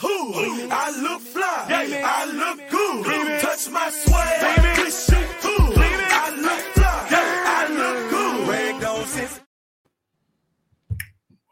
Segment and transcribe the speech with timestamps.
[0.00, 0.68] who?
[0.70, 1.66] I look fly.
[1.68, 3.40] I look good.
[3.40, 4.76] Touch my swag.
[4.76, 5.72] This shit cool.
[5.76, 7.08] I look fly.
[7.10, 8.48] I look good.
[8.48, 9.40] Rag on since.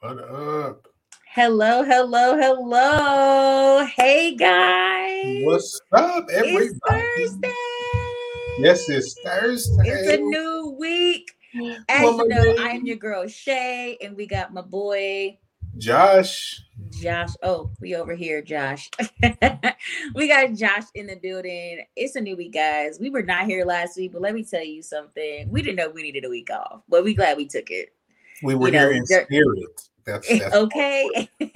[0.01, 0.87] What up?
[1.35, 3.85] Hello, hello, hello.
[3.87, 5.44] Hey guys.
[5.44, 6.67] What's up, everybody?
[6.67, 7.53] It's Thursday.
[8.58, 9.88] Yes, it's Thursday.
[9.88, 11.31] It's a new week.
[11.88, 12.54] As Well, you know.
[12.58, 15.38] I am your girl Shay, and we got my boy
[15.79, 16.62] Josh.
[17.01, 17.30] Josh.
[17.42, 18.91] Oh, we over here, Josh.
[20.14, 21.84] we got Josh in the building.
[21.96, 22.98] It's a new week, guys.
[23.00, 25.48] We were not here last week, but let me tell you something.
[25.50, 27.92] We didn't know we needed a week off, but we glad we took it.
[28.42, 29.80] We were You know, here in there- spirit.
[30.05, 31.28] That's, that's okay.
[31.41, 31.50] and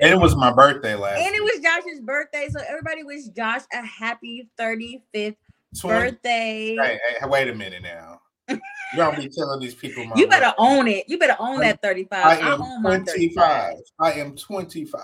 [0.00, 1.20] it was my birthday last.
[1.20, 5.36] And it was Josh's birthday, so everybody wish Josh a happy 35th
[5.78, 6.76] Twen- birthday.
[6.76, 8.20] Hey, hey, wait a minute now.
[8.96, 10.54] Don't be telling these people my You better birthday.
[10.58, 11.08] own it.
[11.08, 12.26] You better own that 35.
[12.26, 13.06] I I, am own my 25.
[13.06, 13.74] 35.
[14.00, 15.00] I am 25.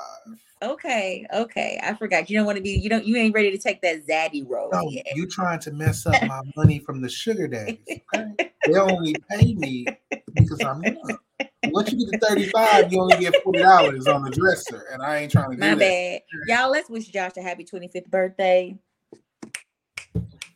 [0.63, 1.79] Okay, okay.
[1.83, 2.29] I forgot.
[2.31, 4.71] You don't want to be, you don't, you ain't ready to take that zaddy road
[4.73, 5.07] No, yet.
[5.15, 7.79] you trying to mess up my money from the sugar days.
[8.15, 8.51] Okay?
[8.67, 9.87] They only pay me
[10.35, 11.19] because I'm young.
[11.67, 14.87] Once you get to 35, you only get $40 on the dresser.
[14.93, 15.79] And I ain't trying to do My that.
[15.79, 16.21] bad.
[16.47, 18.77] Y'all, let's wish Josh a happy 25th birthday.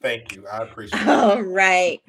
[0.02, 0.46] Thank you.
[0.48, 1.08] I appreciate it.
[1.08, 2.00] All right.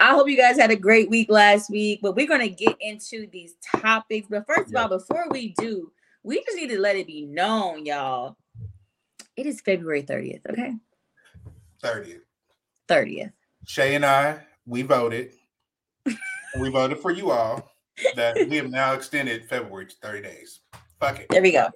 [0.00, 2.76] I hope you guys had a great week last week, but we're going to get
[2.80, 4.26] into these topics.
[4.30, 4.82] But first of Yeah.
[4.82, 8.36] all, before we do, we just need to let it be known, y'all.
[9.36, 10.74] It is February 30th, okay?
[11.82, 12.20] 30th.
[12.88, 13.32] 30th.
[13.66, 15.32] Shay and I, we voted.
[16.58, 17.70] we voted for you all
[18.16, 20.60] that we have now extended February to 30 days.
[20.98, 21.26] Fuck it.
[21.28, 21.68] There we go.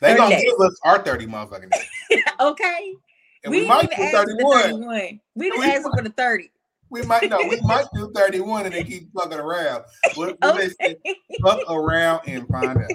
[0.00, 0.44] They 30 gonna days.
[0.44, 2.22] give us our 30 motherfucking days.
[2.40, 2.94] okay.
[3.44, 4.62] And we, didn't might do the 31.
[4.62, 5.20] 31.
[5.34, 6.50] We didn't ask for the 30.
[6.90, 9.84] We might no, we might do 31 and then keep fucking around.
[10.14, 11.18] What, what they say, Okay.
[11.42, 12.90] fuck around and find out.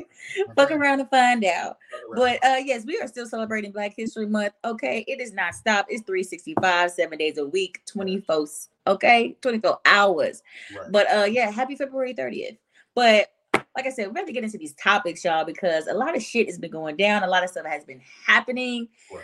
[0.56, 1.78] Fuck around and find out.
[2.16, 4.54] But uh yes, we are still celebrating Black History Month.
[4.64, 5.92] Okay, it is not stopped.
[5.92, 8.46] It's 365, seven days a week, 24,
[8.88, 10.44] okay, 24 hours.
[10.78, 10.92] Right.
[10.92, 12.58] But uh yeah, happy February 30th.
[12.96, 13.34] But
[13.76, 16.24] like I said, we're have to get into these topics, y'all, because a lot of
[16.24, 19.24] shit has been going down, a lot of stuff has been happening Right.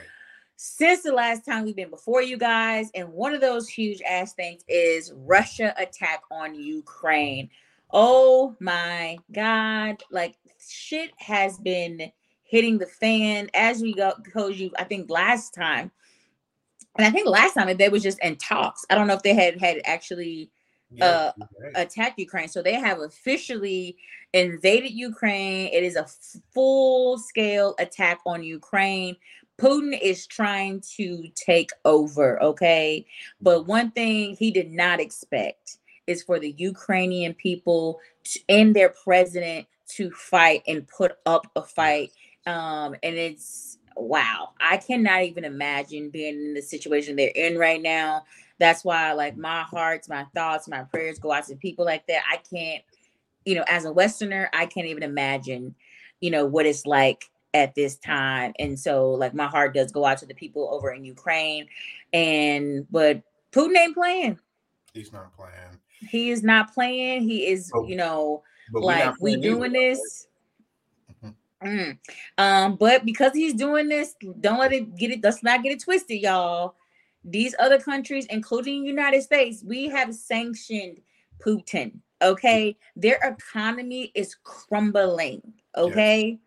[0.56, 2.90] Since the last time we've been before you guys.
[2.96, 7.50] And one of those huge ass things is Russia attack on Ukraine.
[7.92, 10.36] Oh my god, like
[10.68, 12.12] shit has been
[12.44, 15.92] hitting the fan as we go told you, I think last time.
[16.98, 18.86] And I think last time they was just in talks.
[18.90, 20.50] I don't know if they had had actually
[21.02, 21.72] uh, right.
[21.76, 22.48] attack Ukraine.
[22.48, 23.98] So they have officially
[24.34, 25.70] invaded Ukraine.
[25.74, 26.06] It is a
[26.54, 29.18] full scale attack on Ukraine.
[29.58, 33.06] Putin is trying to take over, okay?
[33.42, 35.78] But one thing he did not expect
[36.08, 41.62] is for the Ukrainian people to, and their president to fight and put up a
[41.62, 42.12] fight.
[42.46, 47.82] Um, and it's wow, I cannot even imagine being in the situation they're in right
[47.82, 48.24] now
[48.60, 52.22] that's why like my hearts my thoughts my prayers go out to people like that
[52.32, 52.84] i can't
[53.46, 55.76] you know as a westerner i can't even imagine
[56.22, 60.06] you know what it's like at this time and so like my heart does go
[60.06, 61.66] out to the people over in ukraine
[62.12, 63.22] and but
[63.54, 64.38] putin ain't playing.
[64.94, 65.80] He's not playing.
[66.02, 67.22] he is not playing.
[67.24, 70.28] He is Oh, you know like we doing either, this
[71.24, 71.34] Mhm.
[71.64, 71.98] Mm.
[72.38, 75.82] um but because he's doing this don't let it get it let's not get it
[75.82, 76.76] twisted y'all.
[77.24, 81.00] These other countries including united states we have sanctioned
[81.40, 82.78] putin okay?
[82.96, 85.42] Their economy is crumbling
[85.78, 86.40] okay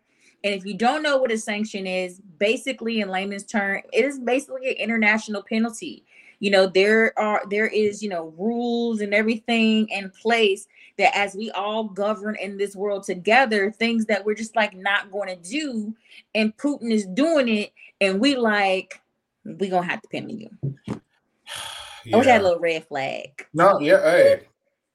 [0.43, 4.19] and if you don't know what a sanction is basically in layman's term it is
[4.19, 6.03] basically an international penalty.
[6.39, 10.67] You know there are there is you know rules and everything in place
[10.97, 15.11] that as we all govern in this world together things that we're just like not
[15.11, 15.93] going to do
[16.35, 19.01] and putin is doing it and we like
[19.43, 20.75] we gonna have to penny you.
[22.13, 23.45] I had a little red flag.
[23.53, 24.48] No, yeah, hey.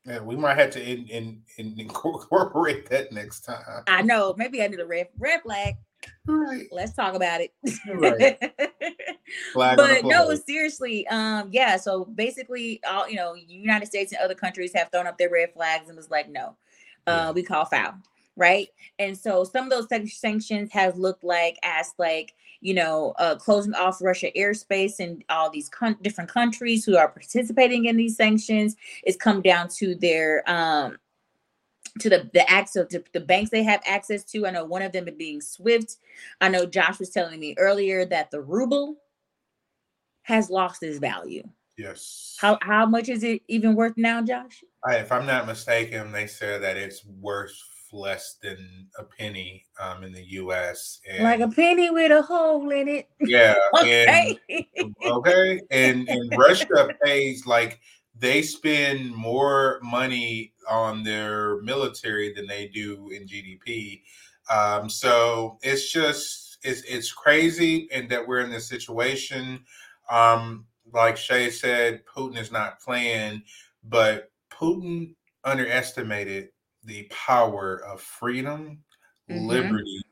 [0.07, 3.83] Yeah, we might have to in, in, in incorporate that next time.
[3.87, 5.75] i know maybe i need a red red flag
[6.27, 6.67] Right.
[6.71, 7.55] let's talk about it
[7.89, 8.39] Right.
[9.55, 14.13] Flag on the but no seriously um yeah so basically all you know united states
[14.13, 16.57] and other countries have thrown up their red flags and was like no
[17.07, 17.31] uh Yeah.
[17.31, 17.95] we call foul
[18.37, 23.37] right and so some of those sanctions have looked like as like you know uh
[23.37, 28.17] closing off russia airspace and all these con- different countries who are participating in these
[28.17, 30.97] sanctions it's come down to their um
[32.01, 34.47] to the the access to the banks they have access to.
[34.47, 35.97] I know one of them being Swift.
[36.41, 38.97] I know Josh was telling me earlier that the ruble
[40.23, 41.43] has lost its value.
[41.77, 42.37] Yes.
[42.41, 44.63] How how much is it even worth now, Josh?
[44.87, 47.57] If I'm not mistaken, they said that it's worth
[47.95, 51.01] less than a penny um, in the U.S.
[51.09, 53.09] And, like a penny with a hole in it.
[53.21, 54.39] yeah, Okay.
[54.49, 57.81] and okay, and and Russia pays like
[58.19, 64.03] they spend more money on their military than they do in GDP.
[64.51, 69.65] Um, so it's just it's it's crazy, and that we're in this situation.
[70.11, 73.43] Um, like Shay said, Putin is not playing,
[73.85, 75.15] but Putin
[75.45, 76.49] underestimated
[76.85, 78.79] the power of freedom,
[79.31, 79.47] Mhm.
[79.47, 80.03] liberty,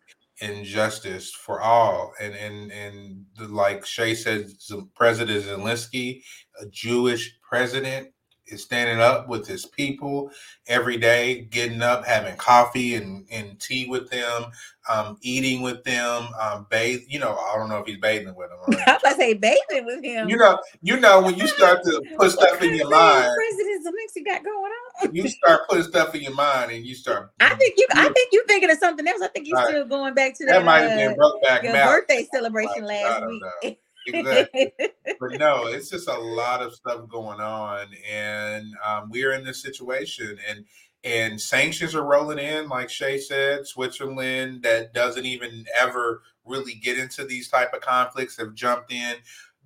[0.40, 2.12] and justice for all.
[2.20, 4.48] And and and the, like Shay said,
[4.94, 6.22] President Zelensky,
[6.60, 8.08] a Jewish president,
[8.46, 10.30] is standing up with his people
[10.66, 14.46] every day, getting up, having coffee and, and tea with them,
[14.90, 17.02] um, eating with them, um, bathe.
[17.06, 18.58] You know, I don't know if he's bathing with them.
[18.66, 20.28] or- I was say bathing with him.
[20.28, 24.24] you know, you know when you start to put stuff in your mind, President Zelensky
[24.24, 24.81] got going on.
[25.12, 27.30] You start putting stuff in your mind, and you start.
[27.40, 27.86] I think you.
[27.92, 29.20] I think you thinking of something else.
[29.22, 29.68] I think you're Right.
[29.68, 32.00] still going back to that that, might have been uh, Brokeback your Mountain.
[32.00, 33.78] birthday celebration I last week.
[34.06, 34.72] Exactly.
[35.20, 39.62] but no, it's just a lot of stuff going on, and um, we're in this
[39.62, 40.64] situation, and
[41.04, 43.66] and sanctions are rolling in, like Shay said.
[43.66, 49.16] Switzerland, that doesn't even ever really get into these type of conflicts, have jumped in,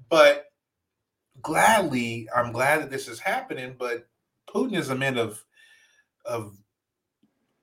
[0.08, 0.46] but
[1.42, 3.74] gladly, I'm glad that this is happening.
[3.78, 4.06] But
[4.48, 5.42] Putin is a man of
[6.24, 6.56] of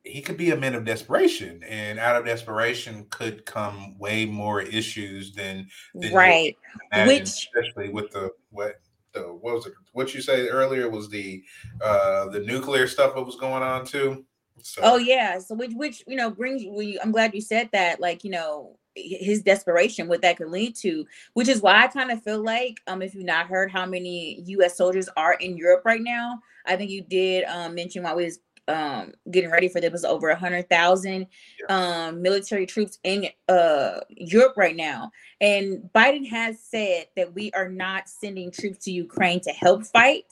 [0.03, 4.61] he could be a man of desperation, and out of desperation could come way more
[4.61, 6.57] issues than than right.
[6.91, 8.81] imagine, Which- especially with the what
[9.13, 11.43] the what was it what you said earlier was the
[11.81, 14.25] uh the nuclear stuff that was going on too.
[14.61, 15.39] So Oh yeah.
[15.39, 17.99] So which which you know brings you- I'm glad you said that.
[18.01, 22.11] Like you know his desperation, what that could lead to, which is why I kind
[22.11, 24.75] of feel like um if you've not heard how many U.S.
[24.77, 28.39] soldiers are in Europe right now, I think you did um mention while we was
[28.69, 31.27] um getting ready for this was over a hundred thousand
[31.69, 35.11] um military troops in uh Europe right now.
[35.41, 40.23] And Biden has said that we are not sending troops to Ukraine to help fight.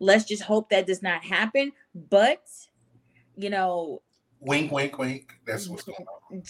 [0.00, 1.72] Let's just hope that does not happen.
[1.94, 2.42] But
[3.36, 4.02] you know,
[4.40, 5.32] wink, wink, wink.
[5.46, 6.42] That's what's going on.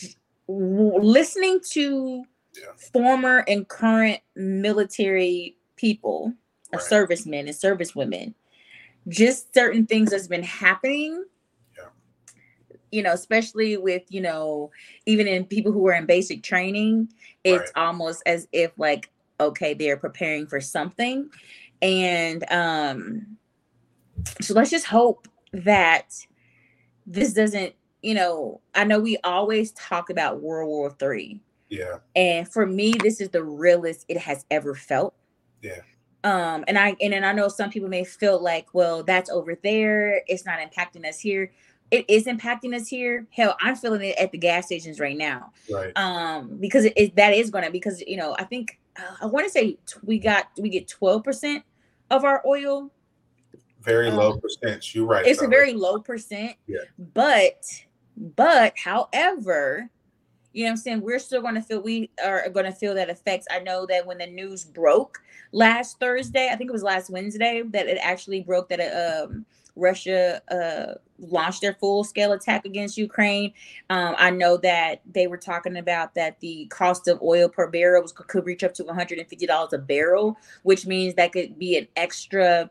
[1.03, 2.25] listening to
[2.57, 2.73] Yeah.
[2.93, 6.33] former and current military people,
[6.73, 6.83] Right.
[6.83, 8.35] servicemen and servicewomen,
[9.09, 11.25] just certain things that's been happening.
[11.77, 11.89] Yeah.
[12.93, 14.71] You know, especially with you know,
[15.07, 17.13] even in people who are in basic training,
[17.45, 21.31] it's almost as if like, okay, they're preparing for something,
[21.83, 23.39] and um,
[24.41, 26.15] so let's just hope that
[27.07, 32.51] this doesn't you know i know we always talk about world war three Yeah, and
[32.51, 35.15] for me this is the realest it has ever felt
[35.63, 35.81] Yeah.
[36.25, 39.55] Um and i and then i know some people may feel like well that's over
[39.63, 41.51] there it's not impacting us here
[41.91, 45.51] it is impacting us here hell i'm feeling it at the gas stations right now
[45.73, 45.93] right.
[45.97, 49.47] um because it, it that is gonna because you know i think uh, i want
[49.47, 51.65] to say t- we got we get 12 percent
[52.11, 52.91] of our oil
[53.81, 54.95] Very low um, percent.
[54.95, 55.27] You're right.
[55.27, 56.81] it's a very low percent Yeah.
[57.15, 57.65] but
[58.37, 59.89] but however
[60.53, 61.01] you know what i'm saying?
[61.03, 63.47] We're still going to feel we are going to feel that effects.
[63.51, 65.21] I know that when the news broke
[65.53, 69.45] last thursday i think it was last wednesday that it actually broke that um
[69.77, 73.53] russia uh launched their full scale attack against ukraine.
[73.91, 78.03] Um i know that they were talking about that the cost of oil per barrel
[78.03, 82.71] was, could reach up to $150 a barrel which means that could be an extra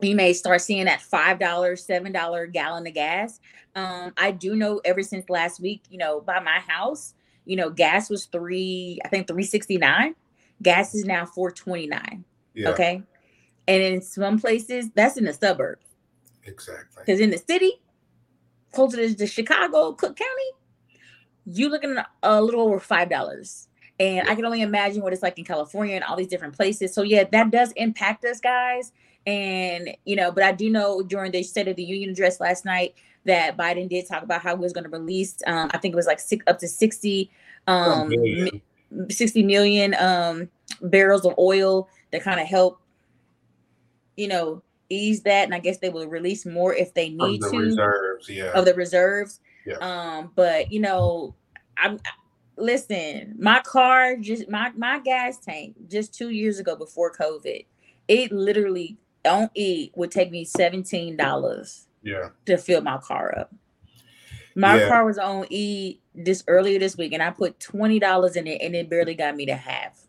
[0.00, 3.40] you may start seeing that five dollars, seven dollar gallon of gas.
[3.74, 7.70] Um, I do know ever since last week, you know, by my house, you know,
[7.70, 10.14] gas was three, I think three sixty nine.
[10.62, 12.24] Gas is now four twenty nine.
[12.54, 13.02] Yeah, Okay,
[13.66, 15.86] and in some places, that's in the suburbs.
[16.44, 17.02] exactly.
[17.04, 17.80] Because in the city,
[18.72, 20.50] closer to, to Chicago, Cook County,
[21.46, 23.68] you looking a little over five dollars.
[24.00, 26.92] And I can only imagine what it's like in California and all these different places.
[26.92, 28.92] So yeah, that does impact us, guys.
[29.26, 32.64] And you know, but I do know during the State of the Union address last
[32.64, 35.36] night that Biden did talk about how he was going to release.
[35.46, 37.30] Um, I think it was like six, up to sixty,
[37.66, 38.60] um, million.
[39.08, 40.50] sixty million um,
[40.82, 42.80] barrels of oil that kind of help,
[44.16, 45.44] you know, ease that.
[45.44, 48.28] And I guess they will release more if they need the to reserves.
[48.28, 48.52] Yeah.
[48.52, 49.40] of the reserves.
[49.64, 49.78] Yeah.
[49.80, 51.34] Um, but you know,
[51.78, 51.98] I'm
[52.56, 57.64] listen, my car just my my gas tank just two years ago before COVID,
[58.06, 62.28] it literally don't eat would take me seventeen dollars yeah.
[62.46, 63.52] to fill my car up.
[64.54, 64.88] My Yeah.
[64.88, 68.60] car was on E this earlier this week, and I put twenty dollars in it,
[68.62, 70.06] and it barely got me to half.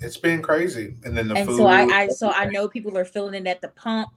[0.00, 0.94] It's been crazy.
[1.04, 1.58] And then the and food.
[1.58, 4.08] so I, I so I know people are filling in at the pump.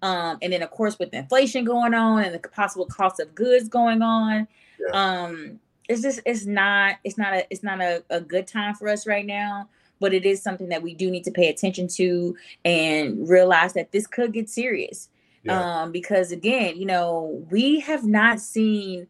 [0.00, 3.68] Um, and then of course with inflation going on and the possible cost of goods
[3.68, 4.46] going on,
[4.78, 4.92] Yeah.
[5.24, 8.88] um, it's just it's not it's not a it's not a, a good time for
[8.88, 9.68] us right now.
[10.00, 13.92] But it is something that we do need to pay attention to and realize that
[13.92, 15.08] this could get serious.
[15.44, 15.82] Yeah.
[15.82, 19.06] Um, because again, you know, we have not seen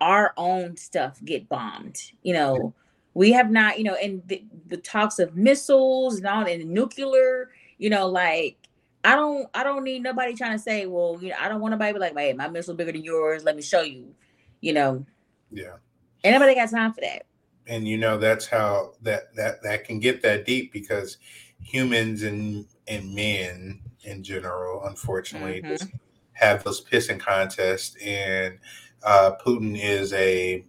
[0.00, 2.00] our own stuff get bombed.
[2.22, 2.74] You know,
[3.14, 7.50] we have not, you know, and the, the talks of missiles and all and nuclear,
[7.78, 8.56] you know, like
[9.04, 11.72] I don't I don't need nobody trying to say, well, you know, I don't want
[11.72, 13.44] nobody to be like, hey, my missile bigger than yours.
[13.44, 14.14] Let me show you.
[14.60, 15.06] You know,
[15.50, 15.76] yeah.
[16.24, 17.24] Anybody got time for that.
[17.66, 21.18] And you know that's how that that that can get that deep because
[21.62, 25.92] humans and and men in general unfortunately Mhm.
[26.32, 28.58] have those pissing contests and
[29.04, 30.64] uh putin is a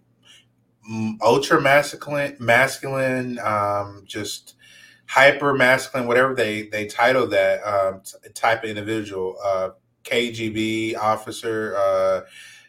[1.22, 4.54] ultra masculine masculine um just
[5.06, 9.70] hyper masculine whatever they they title that um t- type of individual uh
[10.04, 12.20] kgb officer uh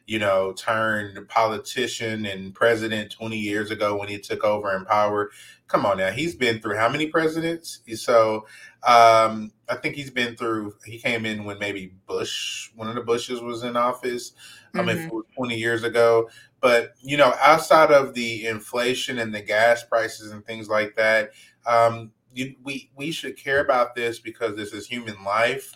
[0.09, 5.29] you know, turned politician and president 20 years ago when he took over in power.
[5.67, 7.81] Come on now, he's been through how many presidents?
[7.93, 8.47] So
[8.81, 10.73] um, I think he's been through.
[10.83, 14.33] He came in when maybe Bush, one of the Bushes, was in office.
[14.73, 16.27] I mean, it was 20 years ago.
[16.59, 21.33] But you know, outside of the inflation and the gas prices and things like that,
[21.67, 25.75] um, you, we we should care about this because this is human life,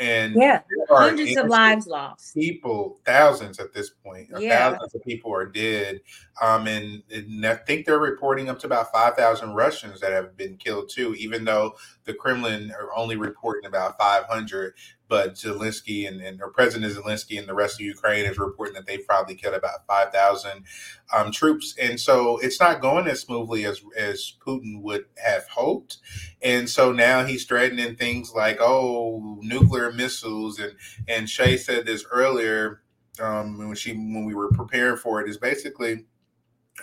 [0.00, 2.34] and Yeah, hundreds of lives lost.
[2.34, 4.70] people, thousands at this point, or Yeah.
[4.70, 6.00] thousands of people are dead.
[6.40, 10.56] Um, and, and I think they're reporting up to about 5,000 Russians that have been
[10.56, 14.74] killed too, even though the Kremlin are only reporting about 500.
[15.10, 18.86] But Zelensky and, and or President Zelensky and the rest of Ukraine is reporting that
[18.86, 20.64] they've probably killed about 5,000
[21.12, 21.74] um, troops.
[21.82, 25.98] And so it's not going as smoothly as, as Putin would have hoped.
[26.42, 30.72] And so now he's threatening things like, oh, nuclear missiles and
[31.08, 32.82] and Shay said this earlier
[33.20, 36.04] um, when she when we were preparing for it is basically,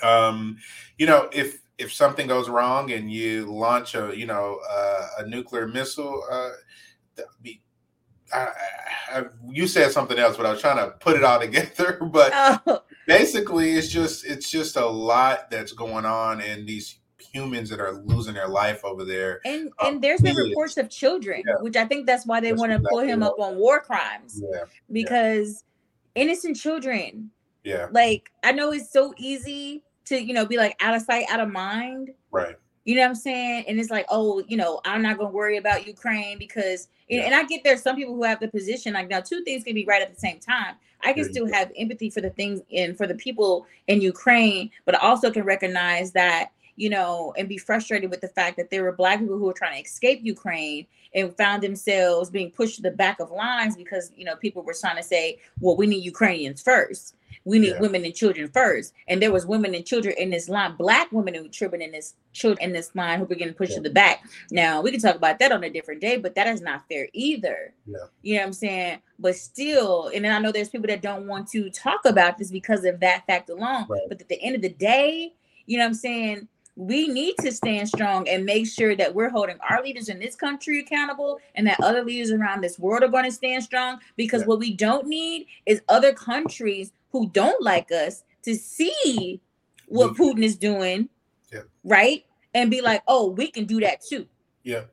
[0.04, 0.58] um,
[0.98, 5.28] you know, if if something goes wrong and you launch a you know uh, a
[5.28, 6.50] nuclear missile, uh.
[8.34, 8.50] I,
[9.12, 11.98] I, you said something else, but I was trying to put it all together.
[12.02, 17.00] But Oh, basically, it's just it's just a lot that's going on, and these
[17.34, 19.42] humans that are losing their life over there.
[19.46, 21.56] and Uh, and there's been reports of children, Yeah.
[21.62, 23.28] which I think that's why they want to pull him right.
[23.28, 25.64] up on war crimes Yeah, because
[26.16, 27.30] innocent children.
[27.64, 31.26] yeah, Like I know it's so easy to you know be like out of sight,
[31.30, 32.12] out of mind.
[32.32, 32.56] right.
[32.88, 33.66] You know what I'm saying?
[33.68, 37.44] And it's like, oh, you know, I'm not gonna worry about Ukraine because, and- I
[37.44, 40.02] get there's some people who have the position like now two things can be right
[40.02, 40.76] at the same time.
[41.04, 44.96] I can still have empathy for the things and for the people in Ukraine, but
[44.96, 48.84] I also can recognize that you know and be frustrated with the fact that there
[48.84, 52.82] were black people who were trying to escape Ukraine and found themselves being pushed to
[52.82, 56.06] the back of lines because you know people were trying to say, well, we need
[56.06, 57.17] Ukrainians first.
[57.48, 57.80] We need Yeah.
[57.80, 58.94] women and children first.
[59.08, 62.16] And there was women and children in this line, black women and children in this
[62.34, 64.24] children in this line who were getting pushed to the back.
[64.52, 67.08] Now we can talk about that on a different day, but that is not fair
[67.14, 67.74] either.
[67.86, 67.98] Yeah.
[68.22, 69.00] You know what I'm saying?
[69.18, 72.52] But still, and then I know there's people that don't want to talk about this
[72.52, 73.86] because of that fact alone.
[73.88, 74.02] Right.
[74.10, 75.34] But at the end of the day,
[75.66, 76.48] you know what I'm saying?
[76.80, 80.36] We need to stand strong and make sure that we're holding our leaders in this
[80.36, 84.42] country accountable and that other leaders around this world are going to stand strong because
[84.42, 84.48] Yeah.
[84.48, 89.42] what we don't need is other countries who don't like us to see
[89.88, 91.10] what Putin is doing,
[91.52, 91.62] Yeah.
[91.84, 92.24] right?
[92.54, 94.28] And be like, oh, we can do that too.
[94.64, 94.84] Yeah.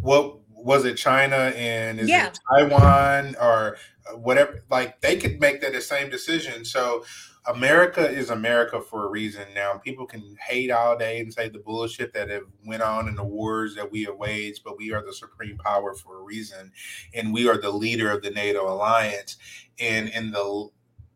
[0.00, 0.94] What was it?
[0.94, 3.76] China and is it Taiwan or
[4.14, 4.62] whatever?
[4.70, 6.64] Like they could make that the same decision.
[6.64, 7.04] So
[7.46, 9.42] America is America for a reason.
[9.54, 13.16] Now people can hate all day and say the bullshit that have went on in
[13.16, 16.70] the wars that we have waged, but we are the supreme power for a reason,
[17.14, 19.38] and we are the leader of the NATO alliance.
[19.80, 20.68] And in the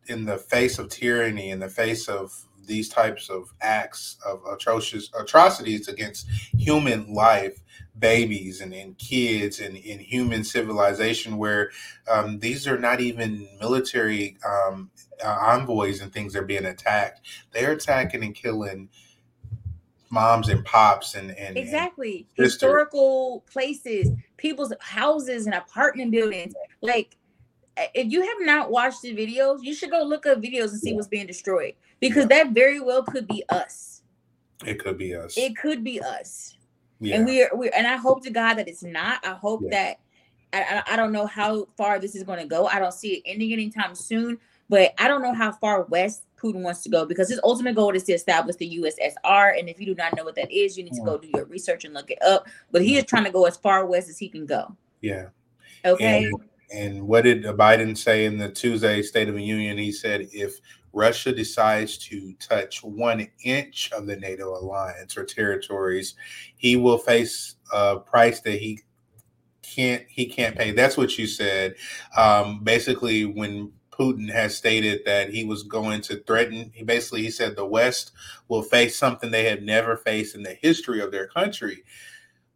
[0.07, 2.33] in the face of tyranny, in the face of
[2.65, 7.57] these types of acts of atrocious atrocities against human life,
[7.99, 11.71] babies and, and kids and in human civilization, where
[12.09, 14.89] um, these are not even military um,
[15.23, 17.21] uh, envoys and things are being attacked.
[17.51, 18.89] They're attacking and killing
[20.09, 22.27] moms and pops and and, and Exactly.
[22.37, 22.43] Sister.
[22.43, 26.53] Historical places, people's houses and apartment buildings.
[26.81, 27.17] Like,
[27.93, 30.93] if you have not watched the videos, you should go look up videos and see
[30.93, 32.43] what's being destroyed because Yeah.
[32.43, 34.01] that very well could be us.
[34.65, 35.37] it could be us.
[35.37, 36.56] It could be us.
[36.99, 37.15] Yeah.
[37.15, 39.25] and we're we and I hope to God that it's not.
[39.25, 39.69] I hope Yeah.
[39.71, 39.99] that
[40.53, 42.67] I, I I don't know how far this is going to go.
[42.67, 44.39] I don't see it ending anytime soon,
[44.69, 47.95] but I don't know how far west Putin wants to go because his ultimate goal
[47.95, 49.59] is to establish the USSR.
[49.59, 51.23] And if you do not know what that is, you need to go mm.
[51.23, 52.47] do your research and look it up.
[52.71, 53.07] But he is mm.
[53.07, 54.75] trying to go as far west as he can go.
[55.01, 55.27] yeah.
[55.85, 56.25] Okay.
[56.25, 56.33] And,
[56.71, 59.77] And what did Biden say in the Tuesday State of the Union?
[59.77, 60.59] He said if
[60.93, 66.15] Russia decides to touch one inch of the NATO alliance or territories,
[66.55, 68.79] he will face a price that he
[69.61, 70.71] can't he can't pay.
[70.71, 71.75] That's what you said.
[72.15, 76.71] Um, basically, when Putin has stated that he was going to threaten.
[76.73, 78.11] He basically he said the West
[78.47, 81.83] will face something they have never faced in the history of their country.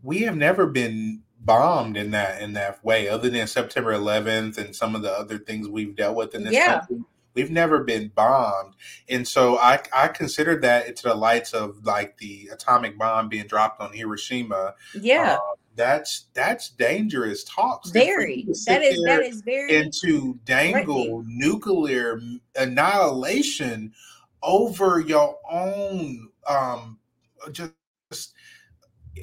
[0.04, 4.76] We have never been bombed in that in that way, other than September 11th and
[4.76, 6.80] some of the other things we've dealt with in this yeah.
[6.80, 7.02] country.
[7.34, 8.76] We've never been bombed,
[9.10, 13.48] and so I I consider that to the lights of like the atomic bomb being
[13.48, 14.76] dropped on Hiroshima.
[14.94, 15.36] Yeah.
[15.36, 17.88] Uh, that's that's dangerous talk.
[17.88, 18.46] Very.
[18.68, 22.20] That is that is very and to dangle nuclear
[22.56, 23.94] annihilation
[24.44, 27.00] over your own um
[27.52, 28.34] just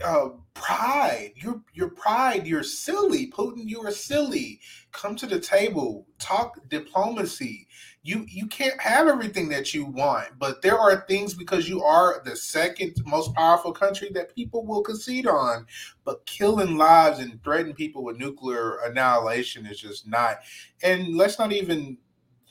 [0.04, 1.32] uh, pride.
[1.36, 2.46] Your your pride.
[2.46, 3.68] You're silly, Putin.
[3.68, 4.60] You are silly.
[4.92, 6.06] Come to the table.
[6.18, 7.67] Talk diplomacy.
[8.08, 12.22] You you can't have everything that you want, but there are things because you are
[12.24, 15.66] the second most powerful country that people will concede on.
[16.06, 20.38] But killing lives and threatening people with nuclear annihilation is just not.
[20.82, 21.98] And let's not even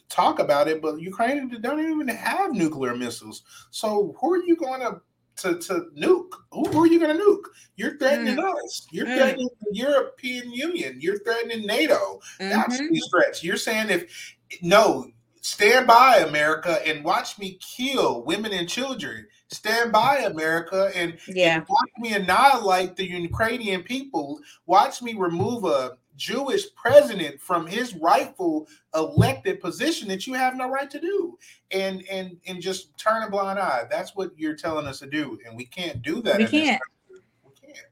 [0.10, 3.42] talk about it, but Ukraine don't even have nuclear missiles.
[3.72, 5.02] So who are you going to
[5.38, 6.32] to, to nuke.
[6.52, 7.44] Who, who are you going to nuke?
[7.76, 8.64] You're threatening mm.
[8.64, 8.88] us.
[8.92, 9.16] You're mm.
[9.16, 10.98] threatening the European Union.
[11.00, 12.20] You're threatening NATO.
[12.40, 12.50] Mm-hmm.
[12.50, 13.44] That's the threats.
[13.44, 19.28] You're saying if no, stand by America and watch me kill women and children.
[19.50, 21.58] Stand by America and, yeah.
[21.58, 24.40] and watch me annihilate the Ukrainian people.
[24.66, 30.68] Watch me remove a Jewish president from his rightful elected position that you have no
[30.68, 31.38] right to do,
[31.72, 33.86] and and and just turn a blind eye.
[33.90, 36.40] That's what you're telling us to do, and we can't do that.
[36.40, 36.82] We can't.
[37.10, 37.86] We can't.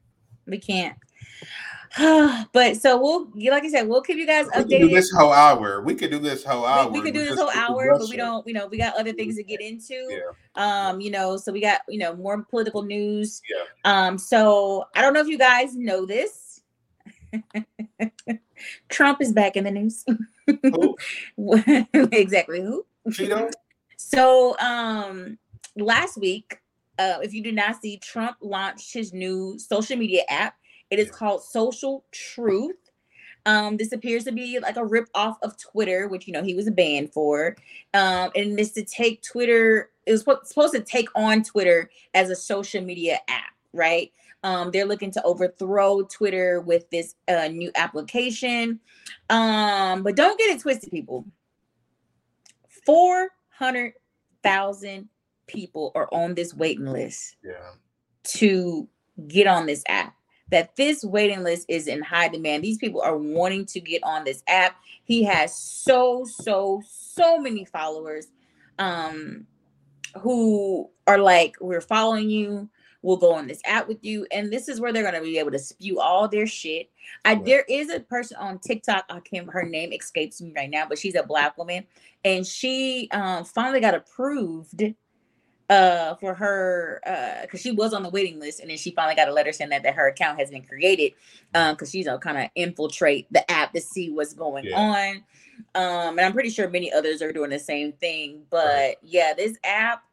[0.46, 0.96] We can't.
[2.52, 4.80] but so we'll like I said, we'll keep you guys updated.
[4.80, 5.80] do this whole hour.
[5.80, 6.90] We could do this whole hour.
[6.90, 9.12] We, we could do this whole hour, but we don't, you know, we got other
[9.12, 9.94] things to get into.
[9.94, 10.20] Yeah.
[10.56, 13.40] Um, you know, so we got, you know, more political news.
[13.48, 13.64] Yeah.
[13.84, 16.46] Um, so I don't know if you guys know this
[18.88, 20.04] Trump is back in the news.
[20.62, 20.96] Who?
[22.12, 22.86] exactly who?
[23.08, 23.50] Cheeto.
[23.96, 25.38] So um
[25.76, 26.60] last week,
[26.98, 30.56] uh, if you did not see, Trump launched his new social media app.
[30.90, 32.76] It is called Social Truth.
[33.44, 36.54] Um, this appears to be like a rip off of Twitter, which you know he
[36.54, 37.56] was banned for.
[37.94, 42.36] Um, and this to take Twitter, it was supposed to take on Twitter as a
[42.36, 44.12] social media app, right?
[44.42, 48.80] Um, they're looking to overthrow Twitter with this uh, new application.
[49.30, 51.24] Um, but don't get it twisted, people.
[52.84, 55.08] 400,000
[55.46, 57.70] people are on this waiting list yeah.
[58.24, 58.88] to
[59.26, 60.14] get on this app.
[60.50, 62.62] That this waiting list is in high demand.
[62.62, 64.76] These people are wanting to get on this app.
[65.04, 68.28] He has so, so, so many followers
[68.78, 69.46] um,
[70.20, 72.68] who are like, We're following you
[73.06, 75.52] We'll go on this app with you, and this is where they're gonna be able
[75.52, 76.90] to spew all their shit.
[77.24, 77.44] I right.
[77.44, 79.04] there is a person on TikTok.
[79.08, 79.48] I can't.
[79.48, 81.86] Her name escapes me right now, but she's a black woman,
[82.24, 84.82] and she um, finally got approved
[85.68, 89.16] uh for her uh because she was on the waiting list and then she finally
[89.16, 91.12] got a letter saying that, that her account has been created
[91.54, 94.78] um because she's gonna kind of infiltrate the app to see what's going yeah.
[94.78, 95.16] on
[95.74, 98.96] um and i'm pretty sure many others are doing the same thing but right.
[99.02, 100.04] yeah this app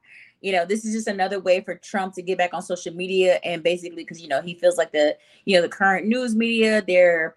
[0.41, 3.39] you know this is just another way for trump to get back on social media
[3.43, 6.83] and basically because you know he feels like the you know the current news media
[6.87, 7.35] they're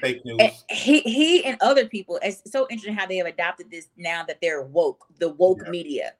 [0.00, 3.88] fake news he, he and other people it's so interesting how they have adopted this
[3.96, 5.70] now that they're woke the woke yeah.
[5.70, 6.12] media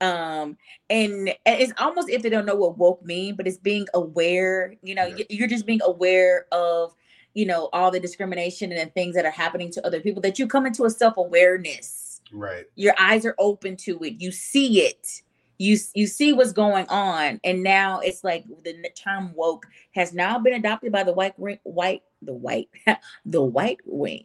[0.00, 0.56] um
[0.90, 4.94] and it's almost if they don't know what woke mean but it's being aware you
[4.94, 5.24] know yeah.
[5.30, 6.94] you're just being aware of
[7.34, 10.46] you know all the discrimination and things that are happening to other people that you
[10.46, 12.04] come into a self-awareness
[12.34, 12.66] Right.
[12.74, 14.20] Your eyes are open to it.
[14.20, 15.22] You see it.
[15.58, 20.36] You you see what's going on, and now it's like the term woke has now
[20.40, 22.70] been adopted by the white white the white
[23.24, 24.24] the white wing,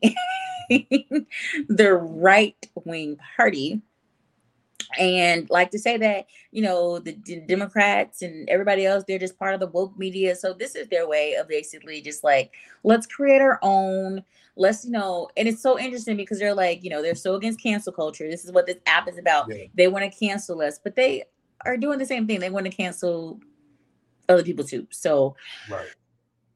[1.70, 3.80] the right wing party
[4.98, 9.38] and like to say that you know the D- democrats and everybody else they're just
[9.38, 10.36] part of the woke media.
[10.36, 14.24] So this is their way of basically just like let's create our own
[14.56, 17.62] let's you know and it's so interesting because they're like you know they're so against
[17.62, 18.30] cancel culture.
[18.30, 19.48] This is what this app is about.
[19.50, 19.66] Yeah.
[19.76, 21.24] they want to cancel us but they
[21.66, 22.40] are doing the same thing.
[22.40, 23.40] They want to cancel
[24.28, 24.88] other people too.
[24.92, 25.36] So
[25.70, 25.88] right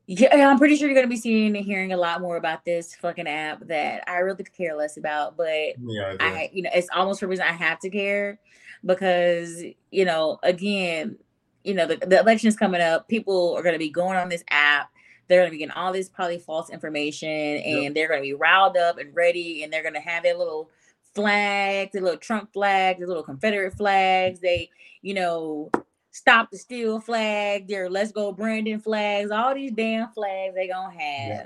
[0.08, 2.96] yeah, I'm pretty sure you're gonna be seeing and hearing a lot more about this
[2.96, 5.38] fucking app that I really care less about.
[5.38, 8.40] But yeah, I, I, you know, it's almost for a reason I have to care
[8.86, 11.18] because you know, again,
[11.64, 13.08] you know, the, the election is coming up.
[13.08, 14.90] People are gonna be going on this app
[15.28, 17.94] they're going to be getting all this probably false information and yep.
[17.94, 20.70] they're going to be riled up and ready and they're going to have their little
[21.16, 24.40] flags, the little Trump flags, the little Confederate flags.
[24.40, 24.70] They,
[25.02, 25.72] you know,
[26.14, 30.94] stop the steal flag, their let's go Brandon flags, all these damn flags they gonna
[30.94, 31.28] have.
[31.28, 31.46] Yeah.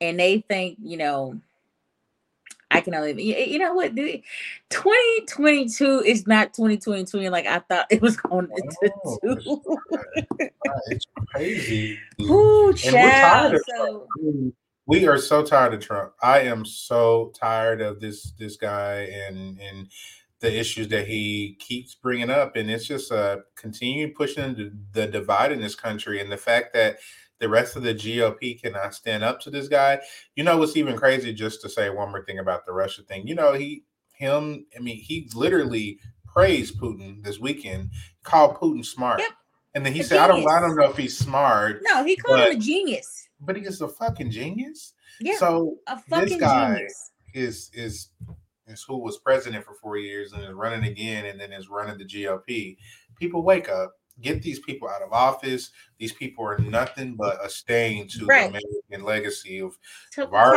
[0.00, 1.40] And they think, you know,
[2.70, 4.22] I can only, you know what, dude?
[4.70, 10.46] 2022 is not 2022 like I thought it was going to oh, do.
[10.88, 11.98] It's crazy.
[12.20, 14.06] Ooh, child, so,
[14.86, 16.12] we are so tired of Trump.
[16.22, 19.88] I am so tired of this this guy and and
[20.40, 25.06] the issues that he keeps bringing up, and it's just uh continue pushing the, the
[25.06, 26.98] divide in this country, and the fact that
[27.38, 30.00] the rest of the GOP cannot stand up to this guy.
[30.34, 31.32] You know what's even crazy?
[31.32, 33.26] Just to say one more thing about the Russia thing.
[33.26, 34.66] You know he him.
[34.76, 37.90] I mean he literally praised Putin this weekend,
[38.22, 39.30] called Putin smart, yep.
[39.74, 40.46] and then he a said, genius.
[40.46, 43.28] "I don't I don't know if he's smart." No, he called but, him a genius.
[43.40, 44.94] But he is a fucking genius.
[45.20, 47.10] Yeah, so a fucking this guy genius.
[47.34, 48.08] is is
[48.68, 51.98] is who was president for four years and is running again and then is running
[51.98, 52.76] the GOP.
[53.18, 55.70] People wake up, get these people out of office.
[55.98, 58.52] These people are nothing but a stain to right.
[58.52, 59.78] the American legacy of,
[60.16, 60.54] of our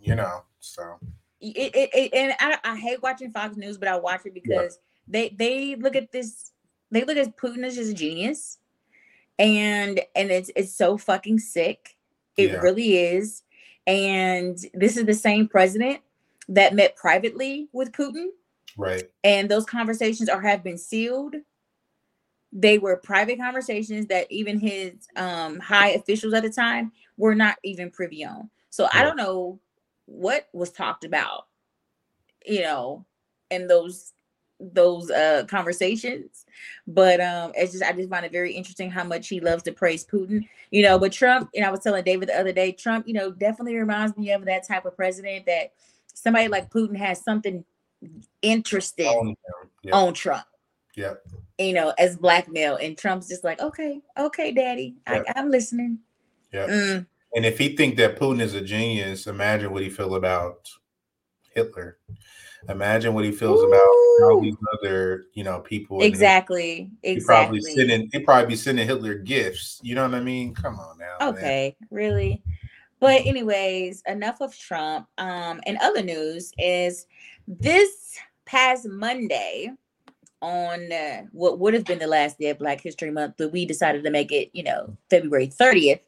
[0.00, 0.98] You know, so
[1.40, 4.78] it, it, it and I, I, hate watching Fox News, but I watch it because
[5.08, 5.28] yeah.
[5.28, 6.50] they they look at this.
[6.90, 8.58] They look at Putin as just a genius,
[9.38, 11.96] and and it's it's so fucking sick.
[12.36, 12.58] It yeah.
[12.58, 13.42] really is.
[13.86, 16.00] And this is the same president
[16.54, 18.28] that met privately with Putin.
[18.76, 19.10] Right.
[19.24, 21.34] And those conversations are have been sealed.
[22.52, 27.56] They were private conversations that even his um, high officials at the time were not
[27.64, 28.50] even privy on.
[28.70, 29.58] So I don't know
[30.06, 31.46] what was talked about,
[32.46, 33.06] you know,
[33.50, 34.12] in those
[34.60, 36.46] those uh conversations
[36.86, 39.72] but um it's just i just find it very interesting how much he loves to
[39.72, 43.08] praise putin you know but trump and i was telling david the other day trump
[43.08, 45.72] you know definitely reminds me of that type of president that
[46.14, 47.64] somebody like Putin has something
[48.40, 49.36] interesting on,
[49.82, 49.94] yep.
[49.94, 50.44] on Trump.
[50.96, 51.14] Yeah.
[51.58, 52.76] You know, as blackmail.
[52.76, 55.24] And Trump's just like, okay, okay, daddy, yep.
[55.34, 55.98] I, am listening.
[56.52, 56.66] Yeah.
[56.66, 57.06] Mm.
[57.34, 60.68] And if he think that Putin is a genius, imagine what he feel about
[61.54, 61.98] Hitler.
[62.68, 63.68] Imagine what he feels Ooh.
[63.68, 66.02] about all these other, you know, people.
[66.02, 66.90] Exactly.
[67.02, 67.58] He exactly.
[67.58, 69.80] probably sending he probably be sending Hitler gifts.
[69.82, 70.54] You know what I mean?
[70.54, 71.28] Come on now.
[71.28, 71.88] Okay, man.
[71.90, 72.42] really?
[73.02, 75.08] But anyways, enough of Trump.
[75.18, 77.08] Um, and other news is
[77.48, 79.72] this past Monday
[80.40, 83.66] on uh, what would have been the last day of Black History Month, but we
[83.66, 85.98] decided to make it, you know, February 30th.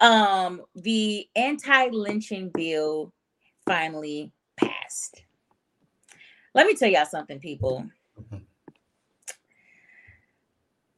[0.00, 3.12] Um, the anti-lynching bill
[3.64, 5.22] finally passed.
[6.52, 7.86] Let me tell y'all something, people.
[8.20, 8.38] Mm-hmm.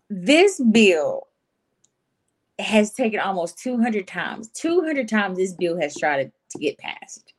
[0.08, 1.28] This bill
[2.58, 4.48] has taken almost 200 times.
[4.54, 7.32] 200 times this bill has tried to get passed.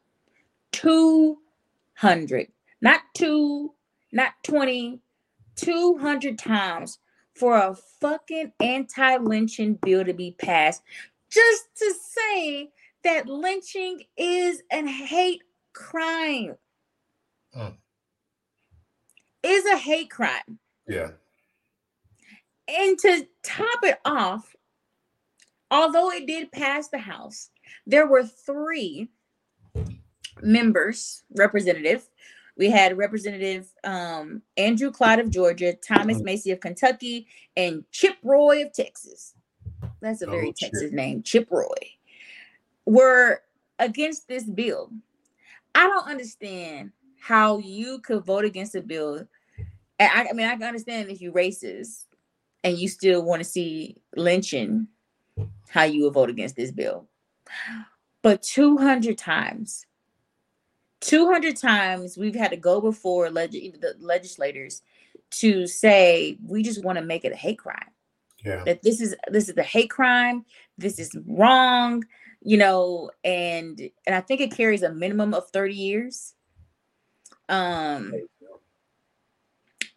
[0.74, 2.48] 200.
[2.82, 3.74] Not two,
[4.12, 5.00] not 20,
[5.56, 7.00] 200 times
[7.34, 10.84] for a fucking anti lynching bill to be passed
[11.30, 12.70] just to say
[13.04, 16.56] that lynching is a hate crime.
[17.56, 17.76] Mm.
[19.44, 20.60] Is a hate crime.
[20.88, 21.12] Yeah.
[22.68, 24.56] And to top it off,
[25.72, 27.50] although it did pass the House,
[27.86, 29.10] there were three
[30.42, 32.08] members, representative.
[32.58, 36.52] We had Representative um, Andrew Clyde of Georgia, Thomas mm-hmm.
[36.52, 39.36] Of Kentucky, and Chip Roy of Texas.
[40.02, 41.66] That's a very oh, Texas name, Chip Roy.
[42.86, 43.42] Were
[43.80, 44.92] against this bill.
[45.76, 49.28] I don't understand how you could vote against a bill.
[50.00, 52.06] I, I mean, I can understand if you're racist
[52.64, 54.88] and you still want to see lynching
[55.70, 57.08] how you would vote against this bill.
[58.22, 59.86] But 200 times,
[61.02, 64.82] 200 times we've had to go before leg- the legislators
[65.30, 67.92] to say we just want to make it a hate crime.
[68.44, 68.64] Yeah.
[68.64, 70.46] That this is this is a hate crime.
[70.78, 72.04] This is wrong,
[72.42, 76.34] you know, and and I think it carries a minimum of 30 years.
[77.50, 78.14] Um,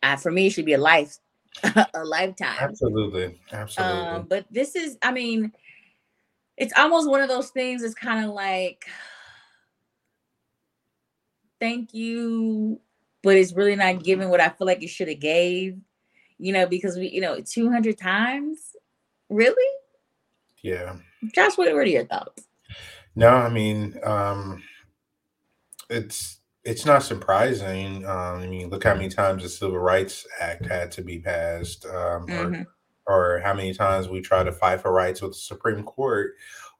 [0.03, 1.19] uh, for me, it should be a life
[1.95, 2.57] a lifetime.
[2.61, 3.41] Absolutely.
[3.53, 4.01] Absolutely.
[4.01, 5.53] Um, but this is, I mean,
[6.57, 8.87] it's almost one of those things It's kind of like,
[11.61, 12.81] thank you,
[13.23, 15.79] but it's really not giving what I feel like it should have gave,
[16.39, 18.77] you know, because we, you know, 200 times,
[19.29, 19.77] really?
[20.63, 20.97] Yeah.
[21.35, 22.45] Josh, what, what are your thoughts?
[23.17, 24.63] No, I mean, um,
[25.89, 28.05] it's it's not surprising.
[28.07, 31.87] Um, I mean, look how many times the Civil Rights Act had to be passed,
[31.87, 32.63] um, mm-hmm.
[33.07, 36.33] or, or how many times we try to fight for rights with the Supreme Court,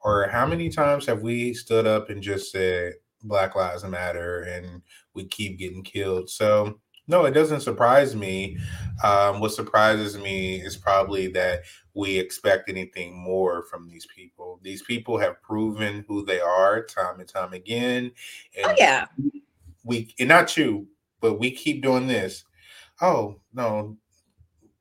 [0.03, 4.81] or how many times have we stood up and just said Black Lives Matter and
[5.13, 6.29] we keep getting killed.
[6.29, 8.57] So no, it doesn't surprise me.
[9.03, 11.63] Um, what surprises me is probably that
[11.93, 14.59] we expect anything more from these people.
[14.61, 18.11] These people have proven who they are time and time again.
[18.55, 19.07] And oh yeah.
[19.83, 20.87] We and not you,
[21.19, 22.43] but we keep doing this.
[23.01, 23.97] Oh no,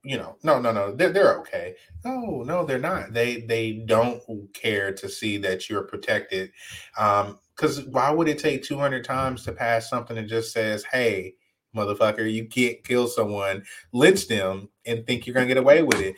[0.02, 1.74] you know, no, no, no, they're they're okay.
[2.04, 3.12] No, no, they're not.
[3.12, 4.22] They they don't
[4.54, 6.52] care to see that you're protected.
[6.98, 11.34] Um, because why would it take 200 times to pass something that just says, "Hey,
[11.76, 16.16] motherfucker, you can't kill someone, lynch them, and think you're gonna get away with it?"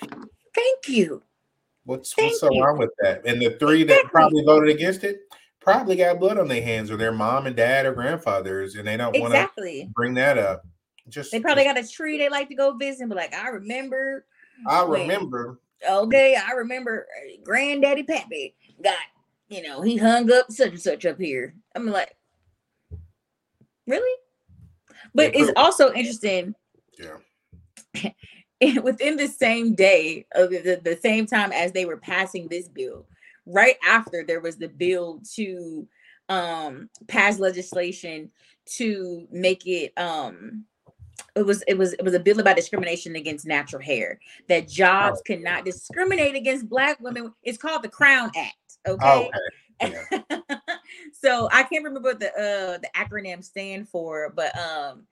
[0.54, 1.22] Thank you.
[1.84, 2.62] What's Thank what's so you.
[2.62, 3.26] wrong with that?
[3.26, 5.22] And the three that probably voted against it
[5.62, 8.96] probably got blood on their hands, or their mom and dad or grandfathers, and they
[8.96, 10.66] don't want to bring that up.
[11.08, 14.26] Just they probably got a tree they like to go visit, but like I remember.
[14.66, 15.58] I remember.
[15.88, 18.96] okay, I remember uh, Granddaddy Pappy got
[19.52, 21.54] you know, he hung up such and such up here.
[21.74, 22.16] I'm like,
[23.86, 24.18] really?
[25.14, 26.54] But it's also interesting.
[26.98, 28.10] Yeah.
[28.82, 33.06] within the same day, of the, the same time as they were passing this bill,
[33.46, 35.86] right after there was the bill to
[36.28, 38.30] um pass legislation
[38.64, 40.64] to make it um
[41.34, 45.18] it was it was it was a bill about discrimination against natural hair that jobs
[45.18, 45.22] oh.
[45.26, 48.54] cannot discriminate against black women it's called the crown act
[48.86, 49.30] Okay.
[49.82, 50.00] okay.
[50.20, 50.40] Yeah.
[51.12, 55.04] so I can't remember what the uh the acronym stand for, but um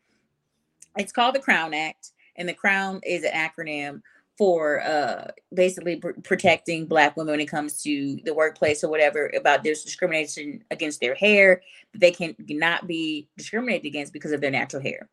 [0.97, 2.11] it's called the Crown Act,
[2.41, 4.03] and the Crown is an acronym
[4.37, 9.31] for uh basically pr- protecting black women when it comes to the workplace or whatever
[9.37, 11.61] about there's discrimination against their hair
[11.95, 15.09] they can not be discriminated against because of their natural hair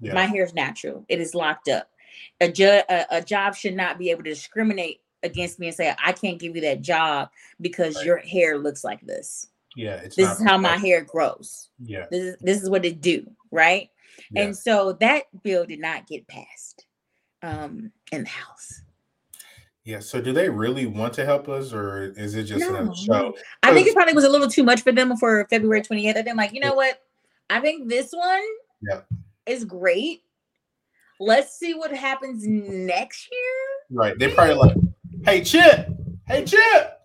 [0.00, 0.14] yeah.
[0.14, 1.90] my hair is natural it is locked up
[2.40, 5.94] a, ju- a, a job should not be able to discriminate against me and say
[6.02, 8.06] I can't give you that job because right.
[8.06, 9.48] your hair looks like this.
[9.76, 11.68] Yeah, this is how my hair grows.
[11.78, 13.88] Yeah, this is this is what it do, right?
[14.30, 14.42] Yeah.
[14.42, 16.86] And so that bill did not get passed
[17.42, 18.82] um, in the House.
[19.84, 20.00] Yeah.
[20.00, 23.34] So do they really want to help us, or is it just no, show?
[23.62, 26.16] I think it probably was a little too much for them for February 28th.
[26.16, 27.02] I think like, you know what?
[27.48, 28.42] I think this one
[28.88, 29.00] yeah.
[29.46, 30.22] is great.
[31.18, 33.98] Let's see what happens next year.
[33.98, 34.18] Right.
[34.18, 34.76] They probably like
[35.24, 35.88] Hey Chip.
[36.26, 36.98] Hey Chip.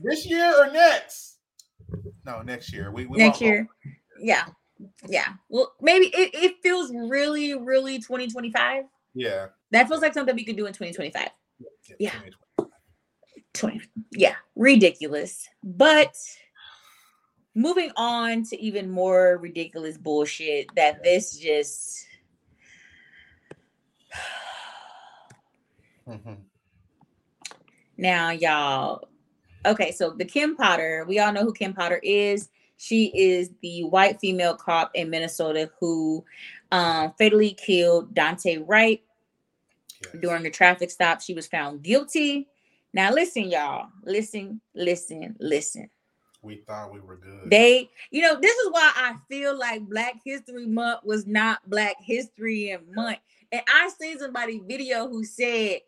[0.00, 1.38] this year or next?
[2.24, 2.92] No, next year.
[2.92, 3.66] We, we next year.
[4.20, 4.44] Yeah.
[5.08, 5.34] Yeah.
[5.48, 8.84] Well, maybe it, it feels really, really 2025.
[9.14, 9.46] Yeah.
[9.70, 11.28] That feels like something we could do in 2025.
[11.98, 12.12] Yeah.
[12.58, 12.64] yeah.
[13.54, 13.80] 20.
[14.12, 14.34] Yeah.
[14.54, 15.48] Ridiculous.
[15.62, 16.14] But
[17.54, 22.06] moving on to even more ridiculous bullshit that this just
[26.08, 26.34] mm-hmm.
[28.00, 29.08] Now, y'all,
[29.66, 32.48] okay, so the Kim Potter, we all know who Kim Potter is.
[32.78, 36.24] She is the white female cop in Minnesota who
[36.72, 39.02] um, fatally killed Daunte Wright
[40.04, 40.16] yes.
[40.20, 41.20] during a traffic stop.
[41.20, 42.48] She was found guilty.
[42.94, 45.90] Now, listen, y'all, listen, listen, listen.
[46.40, 47.50] We thought we were good.
[47.50, 51.96] They, you know, this is why I feel like Black History Month was not Black
[52.00, 53.18] History Month.
[53.50, 55.80] And I seen somebody video who said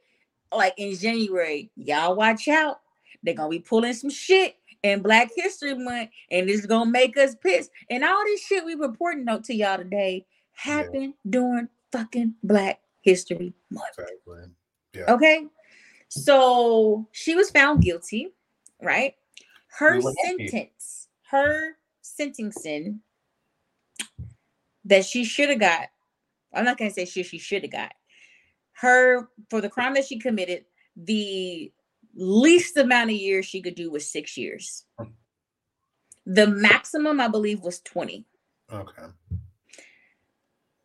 [0.53, 2.81] like in January, y'all watch out.
[3.23, 7.35] They're gonna be pulling some shit in Black History Month, and it's gonna make us
[7.35, 7.71] pissed.
[7.91, 11.31] And all this shit we reporting out to y'all today happened yeah.
[11.31, 13.99] during fucking Black History Month.
[13.99, 14.43] Exactly.
[14.95, 15.13] Yeah.
[15.13, 15.47] Okay.
[16.09, 18.29] So she was found guilty,
[18.83, 19.15] right?
[19.79, 23.01] Her sentence, her sentencing
[24.85, 25.89] that she should have got.
[26.53, 27.93] I'm not gonna say she she should have got
[28.81, 30.65] her for the crime that she committed,
[30.97, 31.71] the
[32.15, 34.85] least amount of years she could do was six years.
[36.27, 38.25] The maximum, I believe, was 20.
[38.73, 39.03] Okay.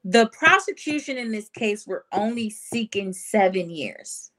[0.03, 4.31] The prosecution in this case were only seeking seven years.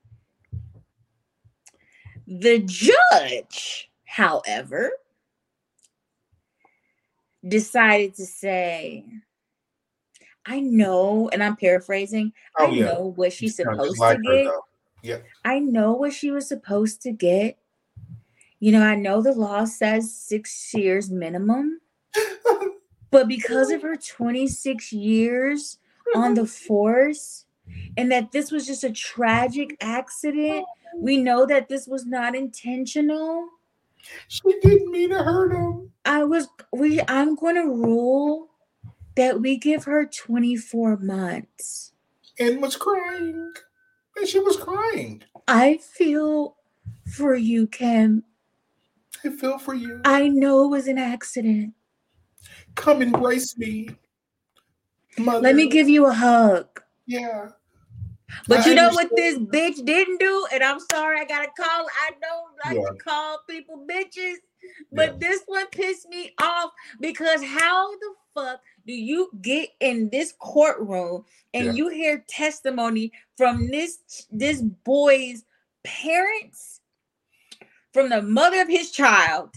[2.27, 4.91] The judge, however,
[7.47, 9.05] decided to say,
[10.45, 12.33] I know, and I'm paraphrasing.
[12.59, 12.85] Oh, I yeah.
[12.87, 14.53] know what she's supposed to get.
[15.07, 15.19] Yeah.
[15.45, 17.59] I know what she was supposed to get.
[18.59, 21.81] You know, I know the law says six years minimum,
[23.11, 25.79] but because of her 26 years
[26.15, 27.45] on the force,
[27.97, 30.67] and that this was just a tragic accident,
[30.97, 33.49] we know that this was not intentional.
[34.29, 35.93] She didn't mean to hurt him.
[36.05, 38.49] I was we I'm going to rule
[39.17, 41.93] that we give her 24 months.
[42.39, 43.53] And was crying.
[44.17, 45.23] And she was crying.
[45.47, 46.57] I feel
[47.13, 48.25] for you, Kim.
[49.25, 50.01] I feel for you.
[50.05, 51.75] I know it was an accident.
[52.75, 53.89] Come embrace me.
[55.19, 55.41] Mother.
[55.41, 56.83] Let me give you a hug.
[57.07, 57.49] Yeah.
[58.49, 60.47] But I you know what this bitch didn't do?
[60.53, 61.87] And I'm sorry, I gotta call.
[61.87, 62.91] I don't like Yeah.
[62.93, 64.37] to call people bitches,
[64.93, 65.19] but Yeah.
[65.29, 71.25] this one pissed me off because how the fuck do you get in this courtroom
[71.55, 71.73] and Yeah.
[71.73, 75.45] you hear testimony from this this boy's
[75.85, 76.81] parents,
[77.93, 79.51] from the mother of his child,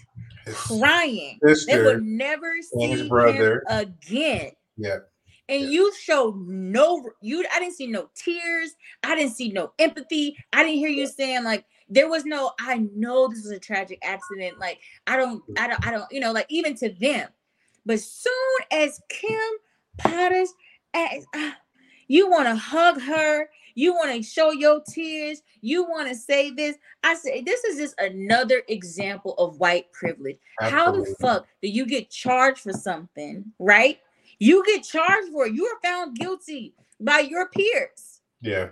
[0.45, 1.39] His crying?
[1.41, 1.83] They sister.
[1.85, 3.63] would never his see him brother.
[3.67, 4.97] again Yeah.
[5.47, 5.67] and Yeah.
[5.67, 10.63] you showed no you i didn't see no tears i didn't see no empathy i
[10.63, 14.57] didn't hear you saying like there was no i know this was a tragic accident
[14.59, 17.27] like i don't i don't i don't you know like even to them
[17.89, 18.33] but soon
[18.71, 19.39] as kim
[19.97, 20.53] potters
[20.93, 21.57] as, ah,
[22.07, 26.51] you want to hug her you want to show your tears you want to say
[26.51, 31.69] this i say this is just another example of white privilege how the fuck do
[31.69, 33.99] you get charged for something, right?
[34.39, 35.53] You get charged for it.
[35.53, 38.21] You are found guilty by your peers.
[38.41, 38.69] Yeah.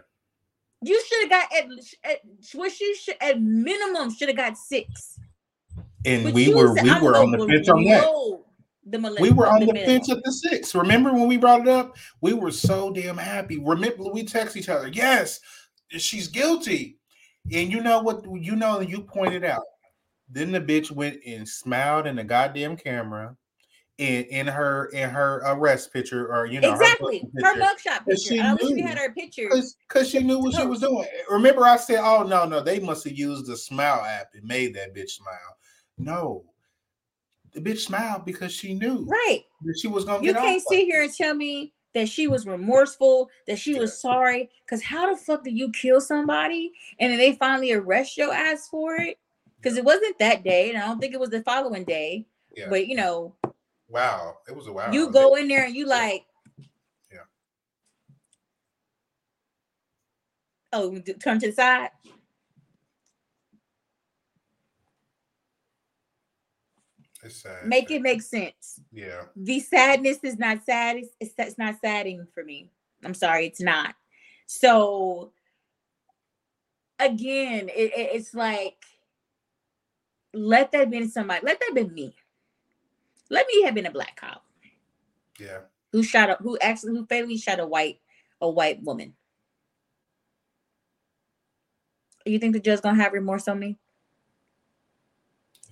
[0.81, 2.19] You should have got at, at
[2.53, 5.19] what she should at minimum should have got six.
[6.05, 8.39] And But we were said, we were on the gonna on that.
[8.89, 9.85] The We were on the minimum.
[9.85, 10.73] fence at the six.
[10.73, 11.97] Remember when we brought it up?
[12.21, 13.59] We were so damn happy.
[13.59, 14.87] Remember we text each other.
[14.87, 15.39] Yes,
[15.89, 16.97] she's guilty.
[17.51, 18.23] And you know what?
[18.31, 19.63] You know you pointed out.
[20.29, 23.35] Then the bitch went and smiled in the goddamn camera,
[23.97, 27.89] in in her in her arrest picture, or you know exactly her her picture.
[27.89, 28.43] mugshot But she picture.
[28.43, 29.49] I wish we had her picture.
[29.87, 31.07] because she knew what she was doing.
[31.29, 34.73] Remember, I said, "Oh no, no, they must have used the smile app and made
[34.75, 35.57] that bitch smile."
[35.97, 36.43] No,
[37.57, 39.43] the bitch smiled because she knew Right.
[39.63, 42.27] that she was gonna You get can't sit like here and tell me that she
[42.27, 44.51] was remorseful, that she was sorry.
[44.63, 48.67] Because how the fuck do you kill somebody and then they finally arrest your ass
[48.69, 49.17] for it?
[49.59, 52.27] Because it wasn't that day, and I don't think it was the following day.
[52.55, 52.69] Yeah.
[52.69, 53.33] But you know,
[53.89, 54.91] Wow, it was a wow.
[54.91, 56.27] you go in there and you like,
[57.11, 57.19] Yeah.
[60.73, 61.89] oh, turn to the side.
[67.27, 67.65] It's sad.
[67.65, 68.79] Make it make sense.
[68.91, 70.97] Yeah, the sadness is not sad.
[70.97, 72.71] It's, it's, not sadding for me.
[73.03, 73.95] I'm sorry, it's not.
[74.47, 75.31] So
[76.99, 78.77] again, it, it- it's like
[80.33, 81.45] let that been somebody.
[81.45, 82.15] Let that been me.
[83.29, 84.43] Let me have been a black cop
[85.39, 85.59] yeah.
[85.91, 87.99] who shot a who actually who fatally shot a white
[88.41, 89.13] a white woman.
[92.25, 93.77] You think the judge gonna have remorse on me?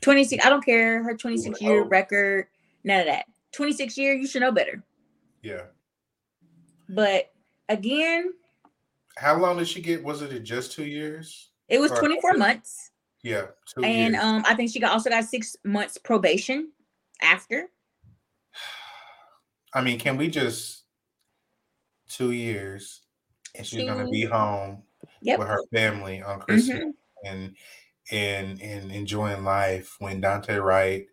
[0.05, 1.91] 26, I don't care her 26 year hope.
[1.91, 2.45] record,
[2.83, 3.25] none of that.
[3.53, 4.83] 26 year, you should know better.
[5.41, 5.63] Yeah.
[6.87, 7.33] But
[7.69, 8.33] again,
[9.17, 10.03] How long did she get?
[10.03, 11.49] Was it just two years?
[11.69, 12.91] it was Or- 24 months.
[13.23, 14.23] Yeah, two And years.
[14.23, 16.71] um, I think she got also got six months probation
[17.23, 17.69] after.
[19.73, 20.83] I mean, can we just
[22.07, 23.01] two years
[23.55, 24.83] and she's gonna be home
[25.21, 25.39] Yep.
[25.39, 26.93] with her family on Christmas Mhm.
[27.25, 27.55] and
[28.11, 31.05] and and enjoying life when Daunte Wright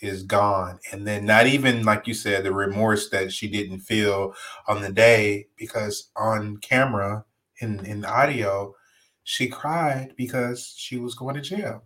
[0.00, 0.78] is gone.
[0.92, 4.34] And then not even like you said, the remorse that she didn't feel
[4.66, 7.24] on the day because on camera
[7.60, 8.74] in, in audio,
[9.22, 11.84] she cried because she was going to jail.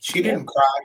[0.00, 0.80] She didn't cry.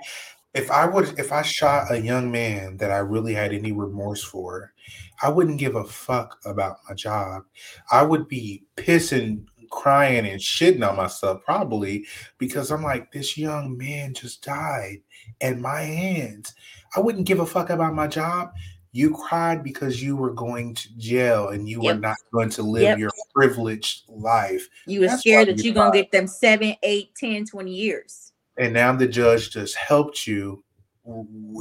[0.55, 4.23] If I would if I shot a young man that I really had any remorse
[4.23, 4.73] for,
[5.21, 7.43] I wouldn't give a fuck about my job.
[7.91, 12.05] I would be pissing, crying, and shitting on myself probably
[12.37, 15.01] because I'm like, this young man just died
[15.41, 16.53] at my hands.
[16.95, 18.53] I wouldn't give a fuck about my job.
[18.91, 22.83] You cried because you were going to jail and you were not going to live
[22.83, 22.99] Yep.
[22.99, 24.69] your privileged life.
[24.85, 28.33] You were That's scared that you you're gonna get them seven, eight, 10, 20 years.
[28.59, 30.63] And now the judge just helped you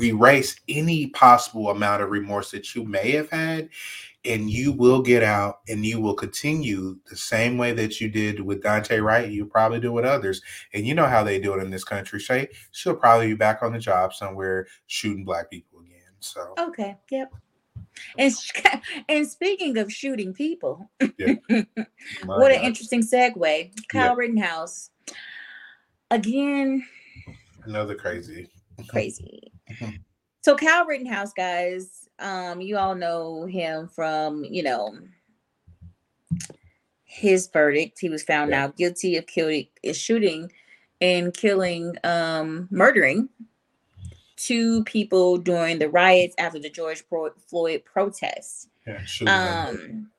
[0.03, 3.71] erase any possible amount of remorse that you may have had
[4.25, 8.41] and you will get out and you will continue the same way that you did
[8.41, 9.31] with Daunte Wright.
[9.31, 10.41] You probably do with others.
[10.73, 12.21] And you know how they do it in this country.
[12.21, 15.99] Shay, she'll probably be back on the job somewhere shooting black people again.
[16.21, 17.33] So Okay, yep.
[18.17, 18.33] And
[19.09, 21.67] and speaking of shooting people, my
[22.25, 23.73] what an interesting segue.
[23.89, 24.91] Kyle Rittenhouse.
[26.11, 26.87] Again,
[27.65, 28.51] another crazy.
[28.89, 29.53] crazy.
[30.45, 34.97] So Kyle Rittenhouse, guys, um, you all know him from, you know,
[37.05, 37.99] his verdict.
[38.01, 38.61] He was found Yeah.
[38.67, 40.51] now guilty of killing, shooting,
[41.01, 43.29] and killing, um, murdering
[44.37, 47.05] two people during the riots after the George
[47.49, 48.69] Floyd protests.
[48.87, 49.01] Yeah.
[49.27, 50.11] Um,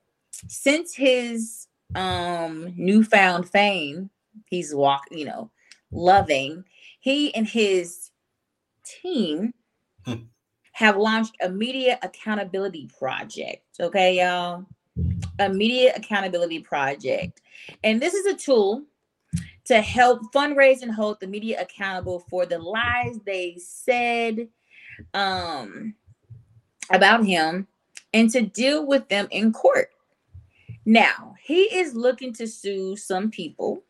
[0.48, 4.10] since his um newfound fame
[4.46, 5.48] he's walk you know
[5.92, 6.64] loving
[6.98, 8.10] he and his
[8.84, 9.52] team
[10.04, 10.14] Hmm.
[10.74, 14.66] Have launched a media accountability project okay y'all?
[15.38, 17.40] A media accountability project.
[17.82, 18.84] And this is a tool
[19.64, 24.48] to help fundraise and hold the media accountable for the lies they said
[25.14, 25.94] um
[26.90, 27.66] about him
[28.12, 29.90] and to deal with them in court.
[30.84, 33.84] Now he is looking to sue some people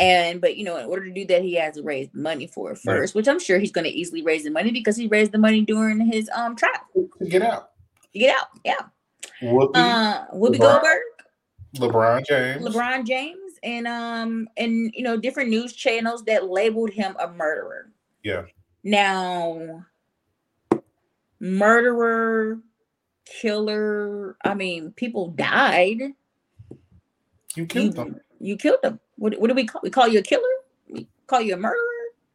[0.00, 2.70] and but you know in order to do that he has to raise money for
[2.72, 2.98] it Right.
[2.98, 5.38] first which i'm sure he's going to easily raise the money because he raised the
[5.38, 6.72] money during his um trial
[7.28, 7.70] Get out.
[8.14, 8.80] get out yeah
[9.42, 10.58] Whoopi, uh whoopi LeBron.
[10.60, 11.02] goldberg
[11.76, 12.64] LeBron James.
[12.64, 17.90] lebron james and um and you know different news channels that labeled him a murderer
[18.22, 18.44] Yeah.
[18.84, 19.84] now
[21.40, 22.58] murderer
[23.24, 26.00] killer i mean people died
[27.56, 28.20] You killed you, them.
[28.40, 29.00] you killed them.
[29.18, 29.80] What, what do we call?
[29.82, 30.42] We call you a killer?
[30.88, 31.76] We call you a murderer?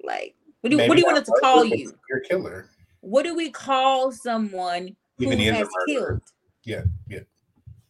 [0.04, 1.94] Like, what do, what do you want us to call you?
[2.10, 2.68] You're a killer.
[3.00, 6.22] What do we call someone who Even a has killed?
[6.64, 7.20] Yeah, yeah.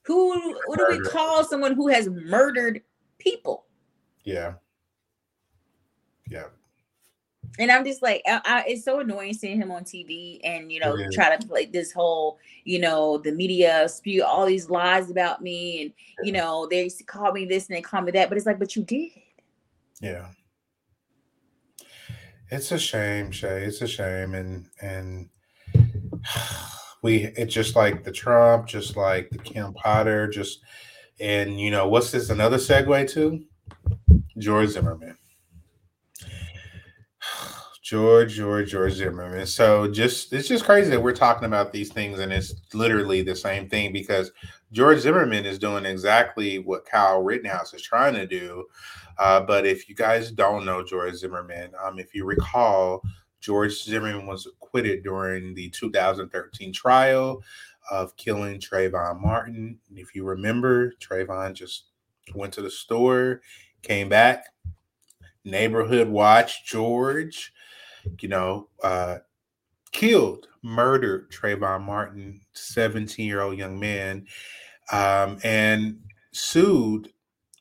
[0.04, 0.56] Who?
[0.66, 2.82] What do we call someone who has murdered
[3.20, 3.66] people?
[4.24, 4.54] Yeah.
[6.28, 6.46] Yeah.
[7.60, 10.80] And I'm just like, I, I, it's so annoying seeing him on TV and you
[10.80, 11.14] know is.
[11.14, 15.82] try to play this whole, you know, the media spew all these lies about me,
[15.82, 15.94] and
[16.26, 18.48] you know they used to call me this and they call me that, but it's
[18.48, 19.12] like, but you did.
[20.02, 20.28] Yeah.
[22.50, 23.64] It's a shame, Shay.
[23.64, 24.36] It's a shame.
[24.36, 25.30] And and
[27.02, 30.60] we it's just like the Trump, just like the Kim Potter, just
[31.20, 33.44] and you know, what's this another segue to?
[34.38, 35.18] George Zimmerman.
[37.84, 39.46] George, George, George Zimmerman.
[39.46, 43.36] So just it's just crazy that we're talking about these things and it's literally the
[43.36, 44.32] same thing because
[44.72, 48.66] George Zimmerman is doing exactly what Kyle Rittenhouse is trying to do.
[49.20, 53.02] Uh, but if you guys don't know George Zimmerman, um, if you recall,
[53.42, 57.44] George Zimmerman was acquitted during the 2013 trial
[57.92, 59.78] of killing Trayvon Martin.
[59.90, 61.88] And if you remember, Trayvon just
[62.34, 63.42] went to the store,
[63.82, 64.46] came back,
[65.44, 67.52] neighborhood watch George,
[68.20, 69.20] you know, uh,
[69.92, 74.26] killed, murdered Trayvon Martin, 17 year old young man,
[74.92, 76.00] um, and
[76.32, 77.12] sued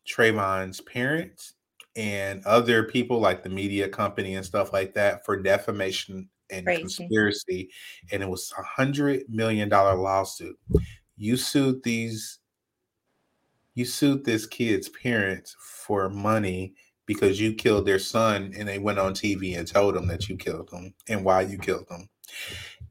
[0.07, 1.55] Trayvon's parents
[1.95, 6.81] and other people like the media company and stuff like that for defamation and Crazy.
[6.81, 7.71] conspiracy.
[8.11, 10.59] And it was a hundred million dollar lawsuit.
[11.17, 12.39] You sued these,
[13.75, 16.75] you sued this kid's parents for money
[17.07, 20.37] because you killed their son and they went on TV and told them that you
[20.37, 22.09] killed them and why you killed them.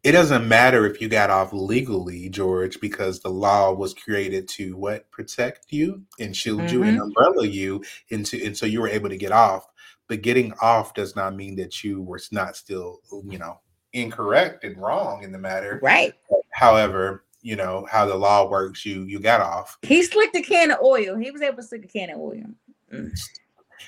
[0.03, 4.75] It doesn't matter if you got off legally, George, because the law was created to
[4.75, 9.09] what protect you and shield you and umbrella you into and so you were able
[9.09, 9.67] to get off.
[10.07, 13.59] But getting off does not mean that you were not still, you know,
[13.93, 15.79] incorrect and wrong in the matter.
[15.83, 16.13] Right.
[16.51, 19.77] However, you know how the law works, you you got off.
[19.81, 21.15] He slicked a can of oil.
[21.15, 22.43] He was able to slick a can of oil.
[22.93, 23.11] Mm.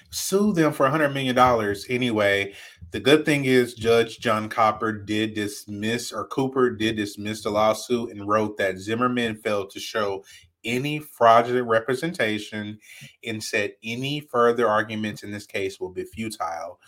[0.09, 2.53] Sue them for a hundred million dollars anyway.
[2.91, 8.11] The good thing is Judge John Copper did dismiss or Cooper did dismiss the lawsuit
[8.11, 10.23] and wrote that Zimmerman failed to show
[10.65, 12.79] any fraudulent representation
[13.25, 16.79] and said any further arguments in this case will be futile.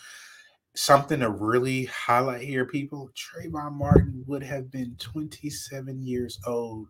[0.74, 3.10] Something to really highlight here, people.
[3.16, 6.88] Trayvon Martin would have been 27 years old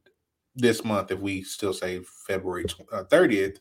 [0.57, 3.59] this month if we still say February uh, 30th,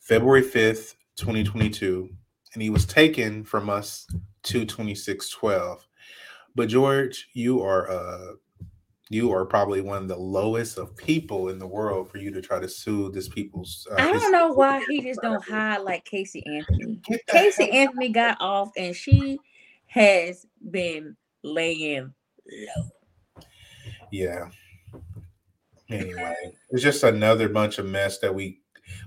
[0.00, 2.08] February 5th, 2022
[2.54, 4.06] and he was taken from us
[4.42, 5.86] to 2612
[6.54, 8.32] but george you are uh
[9.08, 12.40] you are probably one of the lowest of people in the world for you to
[12.40, 16.04] try to sue this people's uh, I don't know why he just don't hide like
[16.04, 17.00] Casey Anthony.
[17.28, 19.38] Casey Anthony got off and she
[19.86, 22.12] has been laying
[22.50, 23.42] low.
[24.10, 24.48] yeah
[25.88, 26.34] anyway
[26.70, 28.60] it's just another bunch of mess that we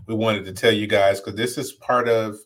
[0.07, 2.37] we wanted to tell you guys because this is part of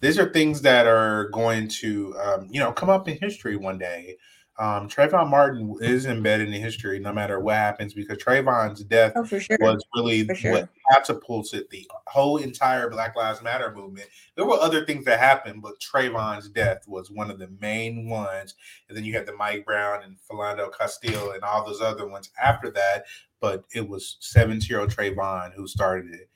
[0.00, 3.78] these are things that are going to um, you know come up in history one
[3.78, 4.16] day
[4.60, 9.24] um, Trayvon Martin is embedded in history no matter what happens because Trayvon's death Oh,
[9.24, 9.40] sure.
[9.60, 10.50] was really sure.
[10.50, 14.08] what catapulted the whole entire Black Lives Matter movement.
[14.34, 18.56] There were other things that happened, but Trayvon's death was one of the main ones.
[18.88, 22.30] And then you had the Mike Brown and Philando Castile and all those other ones
[22.42, 23.04] after that.
[23.38, 26.28] But it was 17 year old Trayvon who started it.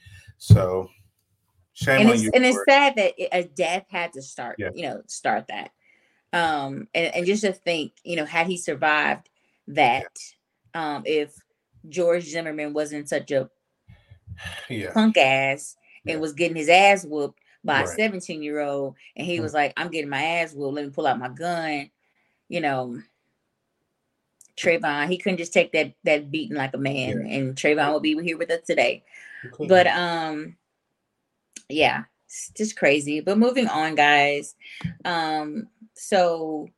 [0.43, 0.91] So
[1.73, 2.31] shame and on it's you.
[2.35, 2.65] and it's it.
[2.69, 4.71] sad that a death had to start, Yeah.
[4.75, 5.71] you know, start that.
[6.33, 9.29] Um, and, and just to think, you know, had he survived
[9.69, 10.09] that,
[10.75, 11.33] um, if
[11.89, 13.49] George Zimmerman wasn't such a
[14.69, 14.93] Yeah.
[14.93, 15.77] punk ass
[16.09, 19.43] and was getting his ass whooped by a 17 year old and he Mm.
[19.43, 21.89] was like i'm getting my ass whooped let me pull out my gun
[22.49, 23.01] you know
[24.57, 28.21] Trayvon, he couldn't just take that that beating like a man, and Trayvon will be
[28.23, 29.03] here with us today.
[29.69, 30.57] But um,
[31.69, 33.21] yeah, it's just crazy.
[33.21, 34.55] But moving on, guys.
[35.05, 36.69] Um, so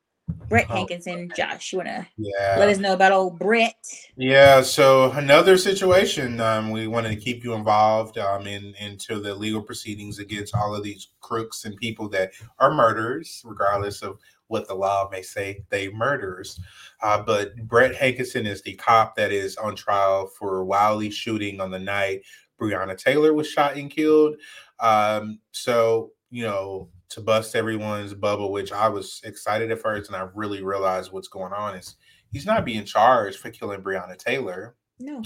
[0.49, 2.55] Brett Oh, Hankison, Josh, you wanna yeah.
[2.57, 3.75] let us know about old Brett?
[4.15, 6.39] Yeah, so another situation.
[6.39, 10.75] Um, we wanted to keep you involved um, in into the legal proceedings against all
[10.75, 15.63] of these crooks and people that are murderers, regardless of what the law may say
[15.69, 16.59] they murders.
[17.01, 21.71] Uh, but Brett Hankison is the cop that is on trial for wildly shooting on
[21.71, 22.21] the night
[22.59, 24.35] Breonna Taylor was shot and killed.
[24.79, 30.17] Um, so you know, to bust everyone's bubble, which I was excited at first, and
[30.17, 31.95] I really realized what's going on is
[32.29, 34.75] he's not being charged for killing Breonna Taylor.
[34.99, 35.23] No.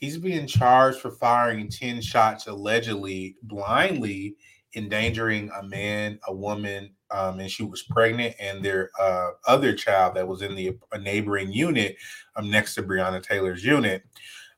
[0.00, 4.36] He's being charged for firing 10 shots allegedly blindly,
[4.74, 10.14] endangering a man, a woman, um, and she was pregnant, and their uh, other child
[10.14, 11.96] that was in the a neighboring unit
[12.36, 14.04] um, next to Breonna Taylor's unit.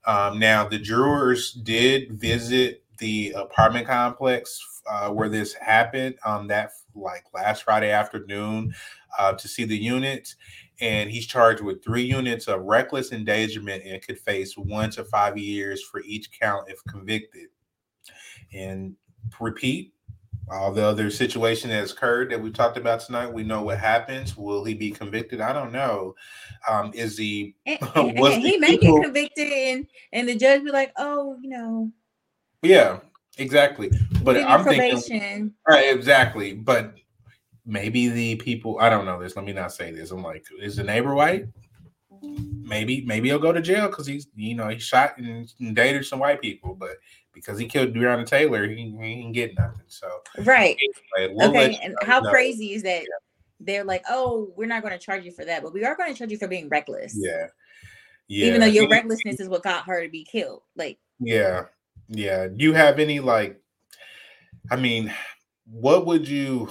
[0.09, 6.71] Um, now, the jurors did visit the apartment complex uh, where this happened um, that
[6.95, 8.75] like last Friday afternoon
[9.19, 10.35] uh, to see the units
[10.81, 15.37] and he's charged with three units of reckless endangerment and could face one to five
[15.37, 17.49] years for each count if convicted.
[18.53, 18.97] And
[19.41, 19.93] repeat,
[20.51, 23.79] all the other situation that has occurred that we talked about tonight, we know what
[23.79, 24.37] happens.
[24.37, 25.41] Will he be convicted?
[25.41, 26.15] I don't know.
[26.69, 27.55] Um, is he?
[27.67, 31.37] And, and- and he may people- get convicted, and and the judge be like, oh,
[31.43, 31.93] you know,
[32.63, 33.01] Yeah,
[33.39, 33.91] exactly.
[34.23, 36.55] But I'm thinking right, exactly.
[36.55, 36.95] But
[37.67, 38.79] maybe the people.
[38.81, 39.37] I don't know this.
[39.37, 40.11] Let me not say this.
[40.11, 41.47] I'm like, is the neighbor white?
[42.21, 46.19] maybe maybe he'll go to jail because he's you know he shot and dated some
[46.19, 46.97] white people, but
[47.39, 49.87] because he killed Breonna Taylor, he, he ain't get nothing.
[49.87, 50.09] So
[50.41, 50.77] right?
[51.17, 52.31] we'll okay, and how know.
[52.31, 53.05] crazy is that?
[53.61, 56.13] They're like, oh, we're not going to charge you for that, but we are going
[56.13, 57.17] to charge you for being reckless.
[57.17, 57.47] Yeah,
[58.29, 58.47] yeah.
[58.47, 60.63] Even though your recklessness is what got her to be killed.
[60.77, 61.65] Like, Yeah,
[62.09, 62.47] yeah.
[62.47, 63.61] Do you have any like?
[64.71, 65.13] I mean,
[65.65, 66.69] what would you?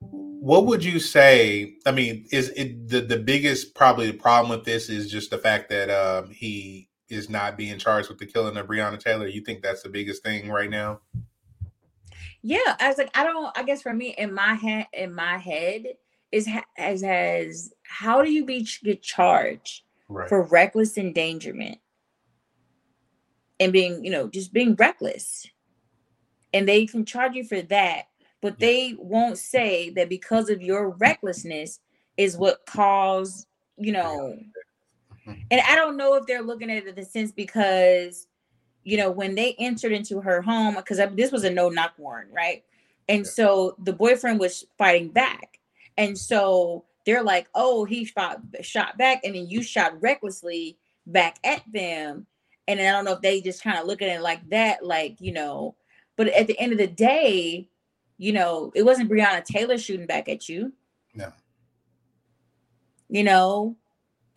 [0.00, 1.74] What would you say?
[1.86, 5.38] I mean, is it the the biggest probably the problem with this is just the
[5.38, 9.26] fact that um he is not being charged with the killing of Breonna Taylor.
[9.26, 11.00] You think that's the biggest thing right now?
[12.42, 13.56] yeah, I was like, I don't.
[13.56, 15.84] I guess for me, in my head, in my head,
[16.32, 20.28] is as as how do you be get charged Right.
[20.28, 21.78] for reckless endangerment
[23.60, 25.46] and being, you know, just being reckless.
[26.54, 28.04] And they can charge you for that,
[28.40, 28.66] but Yeah.
[28.66, 31.80] they won't say that because of your recklessness
[32.16, 33.46] is what caused,
[33.76, 34.38] you know.
[35.28, 35.46] Mhm.
[35.50, 38.26] And I don't know if they're looking at it in the sense because,
[38.84, 42.32] you know, when they entered into her home, because this was a no knock warrant,
[42.32, 42.64] right?
[43.08, 43.30] And Yeah.
[43.30, 45.60] so the boyfriend was fighting back.
[45.96, 51.38] And so they're like, oh, he shot shot back, and then you shot recklessly back
[51.44, 52.26] at them.
[52.66, 54.84] And then I don't know if they just kind of look at it like that,
[54.84, 55.74] like, you know,
[56.16, 57.68] but at the end of the day,
[58.18, 60.72] you know, it wasn't Breonna Taylor shooting back at you.
[61.14, 61.32] No.
[63.08, 63.76] You know,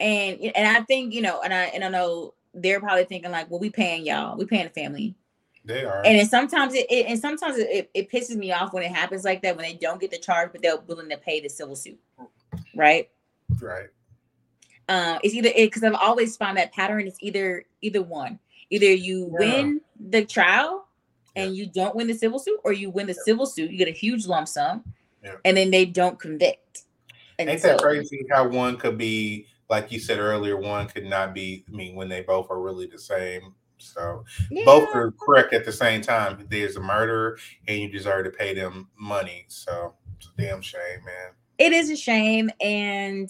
[0.02, 3.49] and and I think, you know, and I and I know they're probably thinking like,
[3.49, 5.16] well, we paying y'all, we paying the family.
[5.64, 6.02] They are.
[6.04, 9.43] And sometimes it, it and sometimes it, it, pisses me off when it happens like
[9.43, 11.99] that when they don't get the charge, but they're willing to pay the civil suit.
[12.76, 13.10] Right.
[13.62, 13.89] right.
[14.89, 17.06] Um, it's either it because I've always found that pattern.
[17.06, 18.39] It's either either one.
[18.72, 19.39] Either you Yeah.
[19.39, 20.88] win the trial
[21.36, 23.88] and you don't win the civil suit, or you win the civil suit, you get
[23.88, 24.84] a huge lump sum,
[25.24, 25.36] Yeah.
[25.45, 26.84] and then they don't convict.
[27.39, 31.05] And Ain't so, that crazy how one could be like you said earlier, one could
[31.05, 33.55] not be I mean when they both are really the same.
[33.78, 36.45] So yeah, both are correct at the same time.
[36.51, 39.45] There's a murder and you deserve to pay them money.
[39.47, 41.32] So it's a damn shame, man.
[41.57, 43.30] it is a shame, and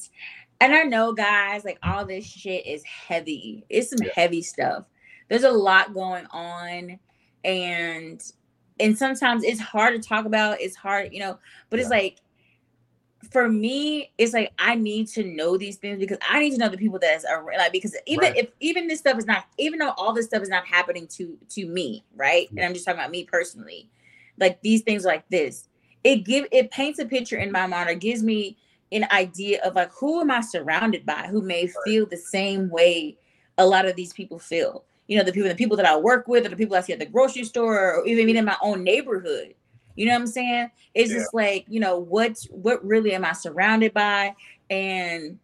[0.59, 3.63] and I know guys like all this shit is heavy.
[3.69, 4.11] It's some Yeah.
[4.15, 4.85] heavy stuff.
[5.29, 6.99] There's a lot going on,
[7.45, 8.21] and
[8.79, 10.59] and sometimes it's hard to talk about.
[10.59, 11.37] It's hard, you know,
[11.69, 12.17] but it's like
[13.29, 16.69] for me, it's like I need to know these things because I need to know
[16.69, 18.37] the people that are like because even Right.
[18.37, 21.37] if even this stuff is not even though all this stuff is not happening to
[21.49, 22.47] to me, right?
[22.47, 22.57] Mm.
[22.57, 23.89] And I'm just talking about me personally.
[24.39, 25.67] Like these things like this,
[26.03, 28.57] it give it paints a picture in my mind or gives me
[28.91, 33.17] an idea of like who am I surrounded by who may feel the same way
[33.57, 34.83] a lot of these people feel.
[35.07, 36.93] You know, the people the people that I work with or the people I see
[36.93, 39.53] at the grocery store or even in my own neighborhood.
[40.01, 40.71] You know what I'm saying?
[40.95, 41.19] It's Yeah.
[41.19, 44.35] just like, you know, what what really am I surrounded by?
[44.69, 45.37] And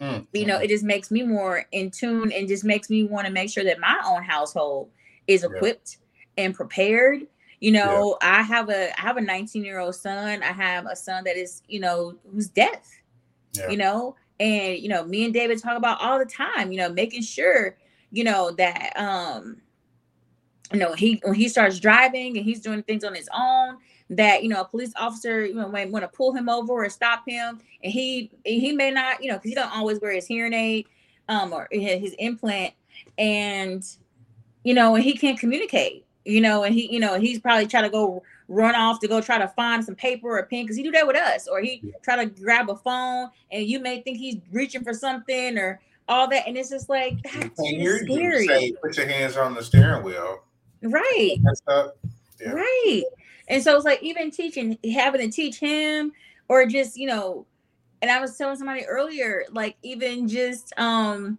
[0.00, 3.26] Mm, you know, it just makes me more in tune and just makes me want
[3.26, 4.90] to make sure that my own household
[5.26, 5.48] is Yeah.
[5.48, 5.98] equipped
[6.36, 7.26] and prepared.
[7.60, 10.42] You know, I have a I have a 19 year old son.
[10.42, 12.88] I have a son that is, you know, who's deaf.
[13.54, 13.70] Yeah.
[13.70, 16.70] You know, and you know, me and David talk about all the time.
[16.70, 17.76] You know, making sure
[18.12, 19.62] you know that um,
[20.72, 23.78] you know he when he starts driving and he's doing things on his own
[24.10, 26.88] that you know a police officer you know might want to pull him over or
[26.88, 30.26] stop him and he he may not you know because he don't always wear his
[30.26, 30.86] hearing aid
[31.28, 32.72] um or his implant
[33.18, 33.96] and
[34.62, 37.82] you know and he can't communicate you know and he you know he's probably trying
[37.82, 40.76] to go run off to go try to find some paper or a pen because
[40.76, 44.00] he do that with us or he try to grab a phone and you may
[44.02, 47.56] think he's reaching for something or all that and it's just like You that can't
[47.56, 50.44] shit you scary say, put your hands on the steering wheel.
[50.82, 51.98] right That's up.
[52.40, 52.52] Yeah.
[52.52, 53.02] Right.
[53.48, 56.12] And so it's like even teaching, having to teach him,
[56.48, 57.46] or just, you know,
[58.02, 61.38] and I was telling somebody earlier, like even just um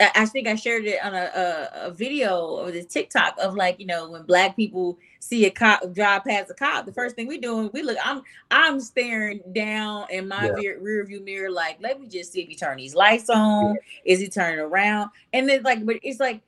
[0.00, 3.54] I I think I shared it on a, a, a video or this TikTok of
[3.54, 7.16] like, you know, when black people see a cop drive past a cop, the first
[7.16, 10.52] thing we doing, we look, I'm I'm staring down in my Yeah.
[10.54, 13.78] rear, rear view mirror, like, let me just see if he turn these lights on.
[14.04, 15.10] Is he turning around?
[15.32, 16.42] And then like, but it's like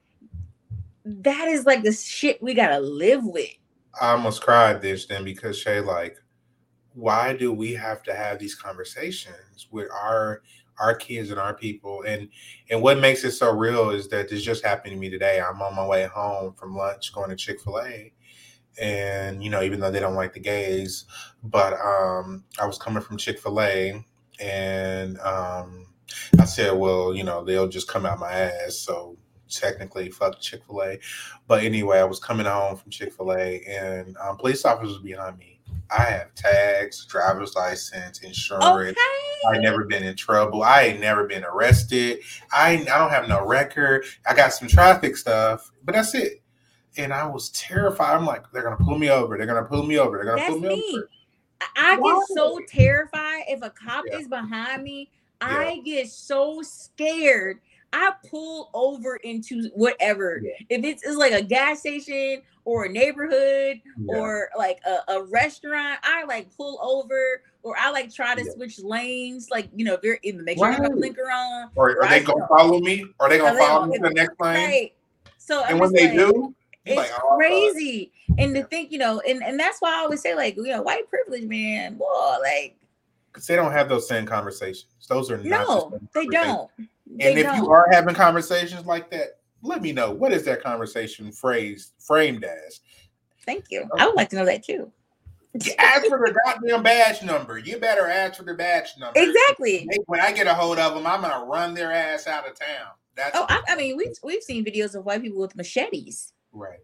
[1.04, 3.48] that is like the shit we gotta live with.
[4.00, 6.16] I almost cried this then because Shay, like,
[6.94, 10.42] why do we have to have these conversations with our
[10.80, 12.02] our kids and our people?
[12.02, 12.28] And
[12.70, 15.40] and what makes it so real is that this just happened to me today.
[15.40, 18.12] I'm on my way home from lunch going to Chick Fil A,
[18.80, 21.04] and you know, even though they don't like the gays,
[21.42, 24.04] but um, I was coming from Chick Fil A,
[24.40, 25.86] and um,
[26.38, 29.16] I said, well, you know, they'll just come out my ass, so
[29.48, 30.98] technically fuck Chick Fil A.
[31.46, 35.38] But anyway, I was coming home from Chick Fil A, and um, police officers behind
[35.38, 35.60] me.
[35.90, 38.90] I have tags, driver's license, insurance.
[38.98, 39.48] Okay.
[39.48, 40.62] I never been in trouble.
[40.62, 42.20] I ain't never been arrested.
[42.52, 44.04] I I don't have no record.
[44.26, 46.42] I got some traffic stuff, but that's it.
[46.96, 48.16] And I was terrified.
[48.16, 49.36] I'm like, they're gonna pull me over.
[49.38, 50.16] They're gonna pull me over.
[50.16, 50.84] They're gonna That's pull me, me.
[50.94, 51.08] over.
[51.76, 54.18] I get so terrified if a cop Yeah.
[54.18, 55.10] is behind me.
[55.40, 57.60] I get so scared.
[57.92, 60.40] I pull over into whatever.
[60.42, 60.52] Yeah.
[60.68, 64.16] If it's, it's like a gas station or a neighborhood Yeah.
[64.16, 68.52] or like a, a restaurant, I like pull over or I like try to Yeah.
[68.54, 69.48] switch lanes.
[69.50, 70.96] Like you know, if you're in, the make sure you have a Right.
[70.96, 71.70] blinker on.
[71.76, 73.06] Or are they gonna follow me?
[73.18, 74.54] Or they gonna they follow me to the next lane?
[74.54, 74.92] Right.
[75.38, 78.12] So I'm And when they like, do, it's like, oh, crazy.
[78.38, 80.82] And to think, you know, and, and that's why I always say, like, you know,
[80.82, 82.76] white privilege, man, boy, like,
[83.32, 84.86] because they don't have those same conversations.
[85.08, 86.68] Those are not no, they conversations.
[87.16, 87.56] They And if don't.
[87.64, 92.44] you are having conversations like that, let me know what is that conversation phrased framed
[92.44, 92.80] as.
[93.44, 93.88] Thank you.
[93.98, 94.92] I would like to know that too.
[95.78, 97.58] Ask for the goddamn badge number.
[97.58, 99.18] You better ask for the badge number.
[99.18, 99.88] Exactly.
[100.06, 102.88] When I get a hold of them, I'm gonna run their ass out of town.
[103.16, 106.32] That's Oh, I, I mean, we've we've seen videos of white people with machetes.
[106.52, 106.78] right.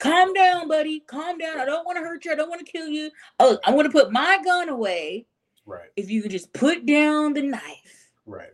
[0.00, 1.00] Calm down, buddy.
[1.00, 1.60] Calm down.
[1.60, 2.32] I don't want to hurt you.
[2.32, 3.10] I don't want to kill you.
[3.38, 5.26] Oh, I want to put my gun away.
[5.66, 5.90] Right.
[5.94, 8.08] If you could just put down the knife.
[8.24, 8.48] Right.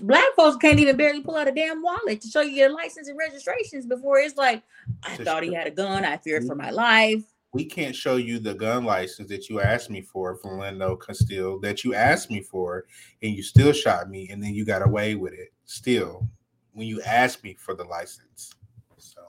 [0.00, 3.08] Black folks can't even barely pull out a damn wallet to show you your license
[3.08, 4.62] and registrations before it's like,
[5.02, 6.04] I thought he had a gun.
[6.04, 7.24] I feared for my life.
[7.52, 11.82] We can't show you the gun license that you asked me for Philando Castile that
[11.82, 12.84] you asked me for,
[13.22, 15.52] and you still shot me, and then you got away with it.
[15.64, 16.28] Still,
[16.72, 18.54] when you asked me for the license.
[18.98, 19.22] So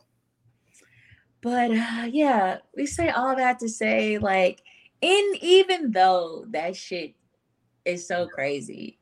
[1.41, 4.61] But uh, yeah, we say all that to say, like,
[5.01, 7.15] in even though that shit
[7.85, 8.98] is so crazy,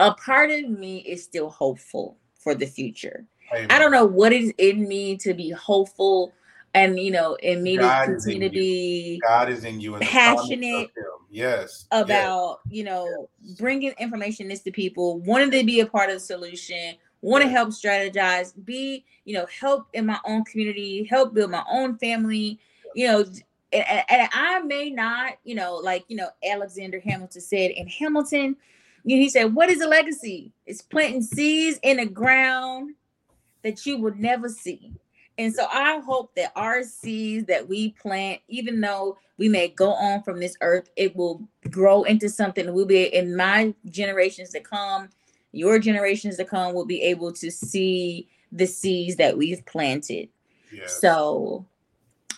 [0.00, 3.24] a part of me is still hopeful for the future.
[3.70, 6.32] I don't know what is in me to be hopeful
[6.74, 10.02] and you know, in me God to continue to be God is in you and
[10.02, 10.90] the promise of passionate.
[11.30, 11.86] Yes.
[11.90, 12.02] yes.
[12.04, 13.28] about you know
[13.58, 17.48] bringing information this to people wanting to be a part of the solution want to
[17.48, 22.60] help strategize be you know help in my own community help build my own family
[22.94, 23.24] you know
[23.72, 28.54] and, and- i may not you know like you know alexander hamilton said in hamilton
[29.04, 32.94] he said what is a legacy it's planting seeds in the ground
[33.62, 34.92] that you will never see
[35.36, 39.92] and so I hope that our seeds that we plant, even though we may go
[39.92, 42.72] on from this earth, it will grow into something.
[42.72, 45.08] We'll be in my generations to come,
[45.50, 50.28] your generations to come will be able to see the seeds that we've planted.
[50.72, 51.00] Yes.
[51.00, 51.66] So,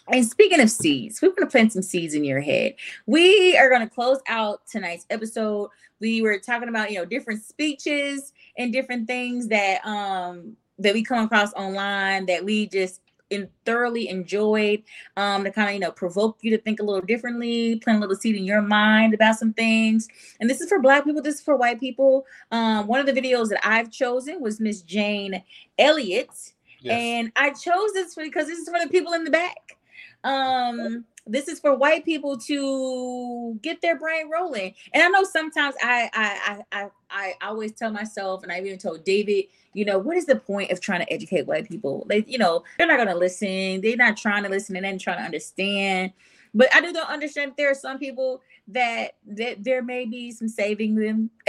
[0.08, 2.76] and speaking of seeds, we're going to plant some seeds in your head.
[3.06, 5.70] We are going to close out tonight's episode.
[6.00, 11.02] We were talking about, you know, different speeches and different things that um that we
[11.02, 14.84] come across online that we just in thoroughly enjoyed
[15.16, 18.00] um to kind of you know provoke you to think a little differently plant a
[18.00, 20.06] little seed in your mind about some things
[20.38, 23.12] and this is for black people this is for white people um one of the
[23.12, 25.42] videos that i've chosen was miss jane
[25.76, 27.00] elliott Yes.
[27.00, 29.76] And I chose this because this is for the people in the back.
[30.24, 34.74] Um, this is for white people to get their brain rolling.
[34.94, 38.78] And I know sometimes I I I I, I always tell myself, and I even
[38.78, 42.06] told David, you know, what is the point of trying to educate white people?
[42.08, 43.80] They, you know, they're not gonna listen.
[43.80, 46.12] They're not trying to listen and then trying to understand.
[46.54, 50.48] But I do don't understand there are some people that that there may be some
[50.48, 51.30] saving them.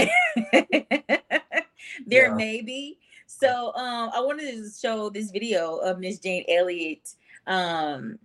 [2.06, 2.34] there yeah.
[2.34, 2.98] may be.
[3.28, 7.14] So um I wanted to show this video of Miss Jane Elliott
[7.46, 8.20] um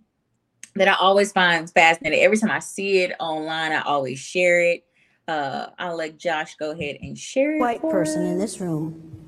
[0.75, 2.19] that I always find fascinating.
[2.19, 4.85] Every time I see it online, I always share it.
[5.27, 7.59] Uh, I'll let Josh go ahead and share it.
[7.59, 8.31] White person us.
[8.31, 9.23] in this room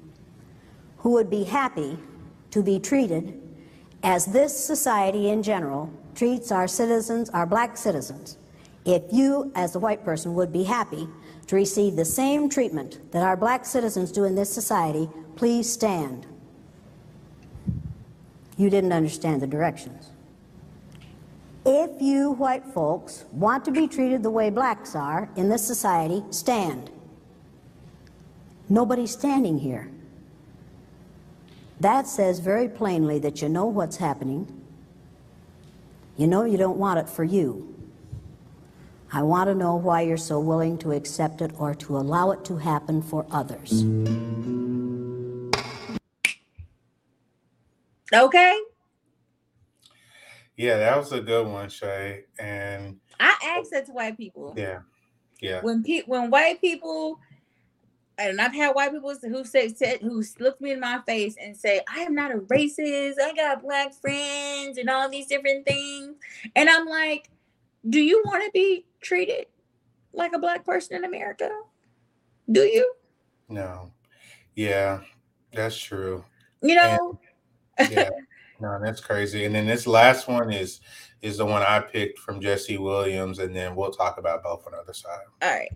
[0.98, 1.98] who would be happy
[2.52, 3.42] to be treated
[4.04, 8.38] as this society in general treats our citizens, our black citizens.
[8.86, 11.08] If you, as a white person, would be happy
[11.48, 16.26] to receive the same treatment that our black citizens do in this society, please stand.
[18.58, 20.10] You didn't understand the directions.
[21.66, 26.24] If you white folks want to be treated the way blacks are in this society,
[26.30, 26.92] stand.
[28.70, 29.90] Nobody's standing here.
[31.80, 34.62] That says very plainly that you know what's happening.
[36.18, 37.76] You know you don't want it for you.
[39.12, 42.46] I want to know why you're so willing to accept it or to allow it
[42.46, 43.84] to happen for others.
[48.14, 48.62] Okay.
[50.58, 52.26] Yeah, that was a good one, Shay.
[52.40, 53.60] And I oh.
[53.60, 54.54] ask that to white people.
[54.56, 54.80] Yeah,
[55.42, 55.62] yeah.
[55.62, 57.20] When pe- when white people,
[58.18, 61.56] and I've had white people who say said who look me in my face and
[61.56, 63.16] say, "I am not a racist.
[63.22, 66.16] I got black friends and all these different things,"
[66.56, 67.30] and I'm like,
[67.90, 69.48] "Do you want to be treated
[70.14, 71.50] like a black person in America?
[72.50, 72.94] Do you?"
[73.50, 73.92] No.
[74.56, 75.02] Yeah,
[75.54, 76.24] that's true.
[76.62, 77.20] You know.
[77.78, 78.10] And, yeah.
[78.60, 79.46] No, that's crazy.
[79.46, 80.80] And then this last one is
[81.22, 84.74] is the one I picked from Jesse Williams, and then we'll talk about both on
[84.74, 85.22] the other side.
[85.42, 85.72] All right.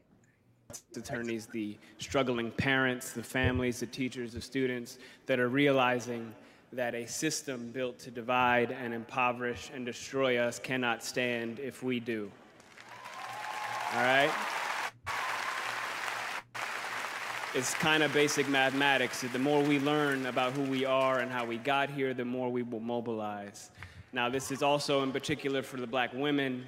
[0.95, 6.35] Attorneys, the struggling parents, the families, the teachers, the students that are realizing
[6.71, 11.99] that a system built to divide and impoverish and destroy us cannot stand if we
[11.99, 12.31] do.
[13.95, 14.31] All right?
[17.55, 19.21] It's kind of basic mathematics.
[19.21, 22.51] The more we learn about who we are and how we got here, the more
[22.51, 23.71] we will mobilize.
[24.13, 26.65] Now, this is also in particular for the black women,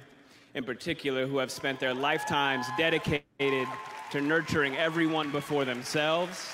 [0.54, 3.68] in particular, who have spent their lifetimes dedicated
[4.10, 6.52] to nurturing everyone before themselves.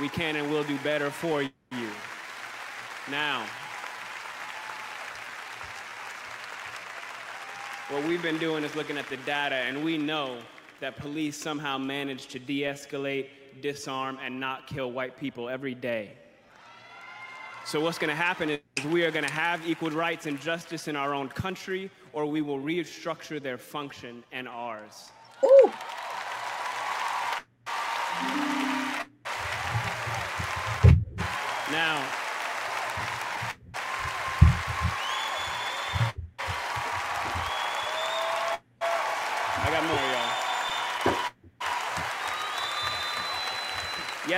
[0.00, 1.50] We can and will do better for you.
[3.10, 3.44] Now,
[7.90, 10.38] what we've been doing is looking at the data, and we know
[10.82, 13.28] that police somehow manage to de escalate,
[13.60, 16.10] disarm, and not kill white people every day.
[17.64, 20.88] So, what's going to happen is we are going to have equal rights and justice
[20.88, 25.12] in our own country, or we will restructure their function and ours.
[25.44, 25.72] Ooh.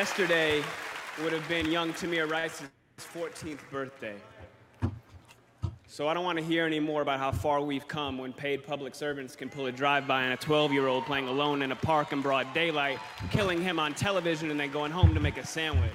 [0.05, 0.63] Yesterday
[1.23, 4.17] would have been young Tamir Rice's 14th birthday.
[5.87, 8.67] So I don't want to hear any more about how far we've come when paid
[8.67, 12.21] public servants can pull a drive-by on a 12-year-old playing alone in a park in
[12.21, 12.99] broad daylight,
[13.31, 15.91] killing him on television and then going home to make a sandwich.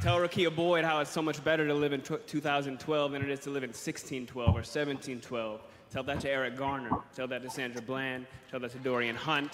[0.00, 3.40] Tell Rekia Boyd how it's so much better to live in 2012 than it is
[3.40, 5.60] to live in 1612 or 1712.
[5.90, 6.88] Tell that to Eric Garner.
[7.14, 8.24] Tell that to Sandra Bland.
[8.50, 9.52] Tell that to Darrien Hunt.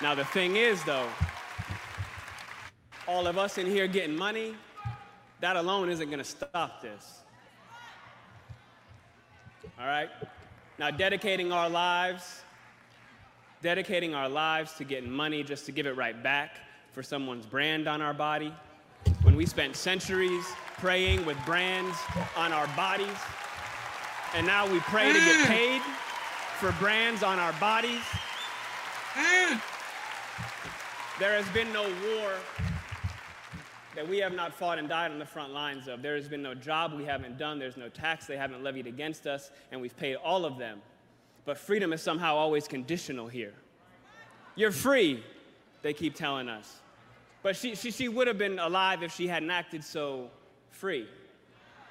[0.00, 1.08] Now, the thing is, though,
[3.08, 4.54] all of us in here getting money,
[5.40, 7.20] that alone isn't going to stop this.
[9.80, 10.08] All right?
[10.78, 12.42] Now, dedicating our lives,
[13.60, 16.58] dedicating our lives to getting money just to give it right back
[16.92, 18.54] for someone's brand on our body,
[19.22, 20.44] when we spent centuries
[20.78, 21.96] praying with brands
[22.36, 23.18] on our bodies,
[24.34, 25.46] and now we pray to get mm.
[25.46, 25.82] paid
[26.60, 28.02] for brands on our bodies.
[31.18, 32.30] There has been no war
[33.96, 36.00] that we have not fought and died on the front lines of.
[36.00, 37.58] There has been no job we haven't done.
[37.58, 40.80] There's no tax they haven't levied against us, and we've paid all of them.
[41.44, 43.54] But freedom is somehow always conditional here.
[44.54, 45.24] You're free,
[45.82, 46.76] they keep telling us.
[47.42, 50.30] But she, she, she would have been alive if she hadn't acted so
[50.70, 51.08] free.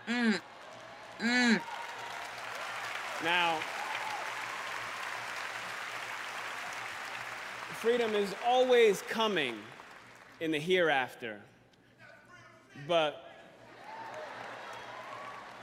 [0.08, 0.40] Mm.
[1.20, 1.62] Mm.
[3.26, 3.60] Now,
[7.78, 9.54] freedom is always coming
[10.40, 11.40] in the hereafter.
[12.88, 13.24] But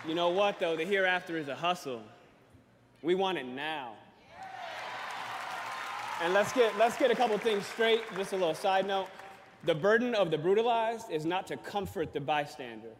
[0.07, 0.77] you know what, though?
[0.77, 2.03] The hereafter is a hustle.
[3.03, 3.95] We want it now.
[6.23, 8.03] And let's get, let's get a couple things straight.
[8.17, 9.09] Just a little side note.
[9.65, 12.91] The burden of the brutalized is not to comfort the bystander.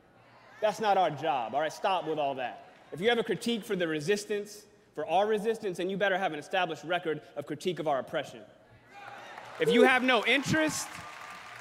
[0.61, 1.55] That's not our job.
[1.55, 2.73] All right, stop with all that.
[2.91, 4.65] If you have a critique for the resistance,
[4.97, 8.41] for our resistance, then you better have an established record of critique of our oppression.
[9.61, 10.89] If you have no interest,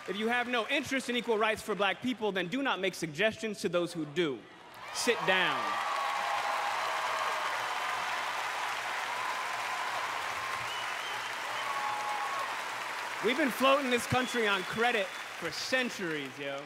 [0.07, 2.95] if you have no interest in equal rights for black people, then do not make
[2.95, 4.39] suggestions to those who do.
[4.93, 5.59] Sit down.
[13.23, 16.57] We've been floating this country on credit for centuries, yo.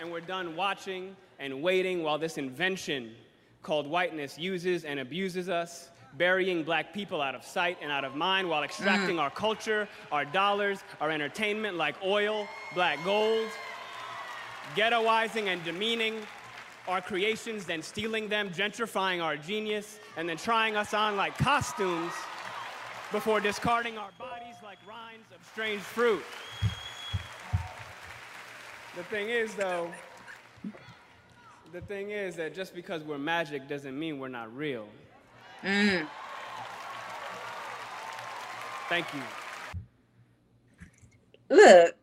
[0.00, 3.14] And we're done watching and waiting while this invention
[3.62, 8.14] called whiteness uses and abuses us, burying black people out of sight and out of
[8.14, 9.20] mind while extracting mm.
[9.20, 13.48] our culture, our dollars, our entertainment like oil, black gold,
[14.74, 16.14] ghettoizing and demeaning
[16.88, 22.12] our creations, then stealing them, gentrifying our genius, and then trying us on like costumes
[23.12, 26.22] before discarding our bodies like rinds of strange fruit.
[28.96, 29.90] The thing is, though,
[31.72, 34.88] the thing is that just because we're magic doesn't mean we're not real.
[35.64, 36.06] Mm.
[38.88, 39.20] Thank you.
[41.50, 41.94] Look,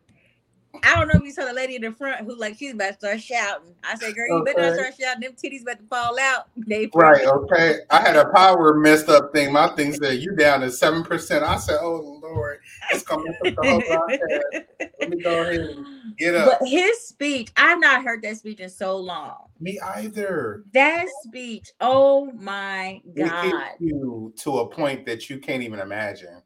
[0.84, 2.88] I don't know if you saw the lady in the front who like she's about
[2.88, 3.74] to start shouting.
[3.82, 5.22] I said, "Girl, you better not start shouting.
[5.22, 7.80] Them titties about to fall out." They Right, okay.
[7.90, 9.52] I had a power messed up thing.
[9.52, 11.44] My thing said you down to seven percent.
[11.44, 12.58] I said, Oh Lord,
[12.90, 14.66] it's gonna mess up the whole broadcast.
[15.00, 15.86] Let me go ahead and
[16.18, 16.58] get up.
[16.60, 19.48] But his speech, I've not heard that speech in so long.
[19.60, 20.64] Me either.
[20.72, 23.70] That speech, oh my god!
[23.78, 26.42] you to a point that you can't even imagine.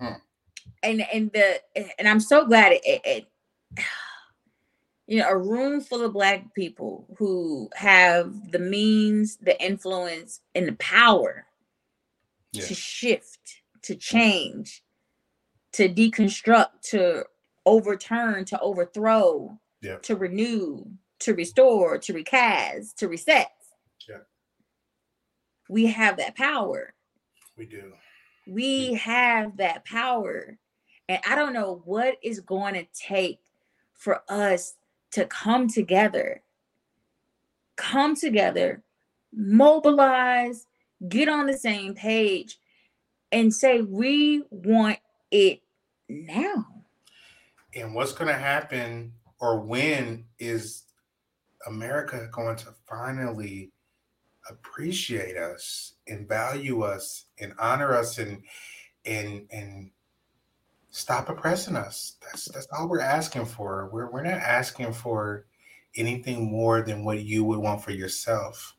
[0.00, 0.12] Hmm.
[0.82, 1.60] And and the
[1.98, 3.26] and I'm so glad it, it, it
[5.06, 10.68] you know a room full of black people who have the means, the influence, and
[10.68, 11.46] the power
[12.52, 12.64] Yeah.
[12.66, 14.82] to shift, to change,
[15.72, 17.24] to deconstruct, to
[17.66, 19.98] overturn, to overthrow, Yeah.
[19.98, 20.84] to renew,
[21.20, 23.52] to restore, to recast, to reset.
[24.08, 24.20] Yeah.
[25.68, 26.94] We have that power.
[27.56, 27.92] We do.
[28.46, 30.56] We have that power.
[31.08, 33.40] And I don't know what is going to take
[33.94, 34.76] for us
[35.12, 36.42] to come together,
[37.76, 38.82] come together,
[39.32, 40.66] mobilize,
[41.08, 42.58] get on the same page,
[43.32, 44.98] and say, we want
[45.30, 45.60] it
[46.08, 46.75] now.
[47.76, 50.84] And what's gonna happen or when is
[51.66, 53.70] America going to finally
[54.48, 58.42] appreciate us and value us and honor us and
[59.04, 59.90] and and
[60.90, 62.16] stop oppressing us.
[62.22, 63.90] That's that's all we're asking for.
[63.92, 65.46] We're we're not asking for
[65.96, 68.76] anything more than what you would want for yourself.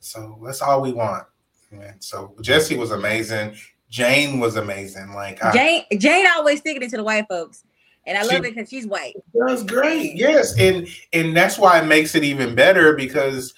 [0.00, 1.24] So that's all we want.
[1.70, 3.56] And So Jesse was amazing.
[3.90, 5.12] Jane was amazing.
[5.12, 7.64] Like I, Jane Jane always sticking it to the white folks.
[8.06, 9.14] And I She- love it because she's white.
[9.34, 10.14] That's great.
[10.14, 13.54] Yes, and and that's why it makes it even better because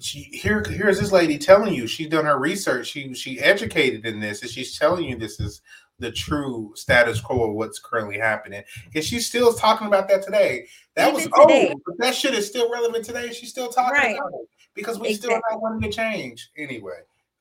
[0.00, 2.86] she here here's this lady telling you she's done her research.
[2.86, 5.60] She she educated in this, and she's telling you this is
[5.98, 8.62] the true status quo of what's currently happening.
[8.94, 10.68] And she's still talking about that today.
[10.94, 13.32] That was Even old, but that shit is still relevant today.
[13.32, 14.14] She's still talking Right.
[14.16, 15.54] about it because we still Exactly.
[15.56, 17.00] not wanting to change anyway.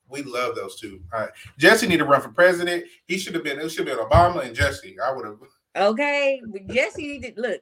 [0.10, 1.02] We love those two.
[1.14, 1.30] All right,
[1.60, 2.86] Jesse need to run for president.
[3.06, 3.60] He should have been.
[3.60, 4.98] It should have been Obama and Jesse.
[5.00, 5.38] I would have.
[5.78, 6.42] Okay.
[6.46, 7.62] But Jesse needed look,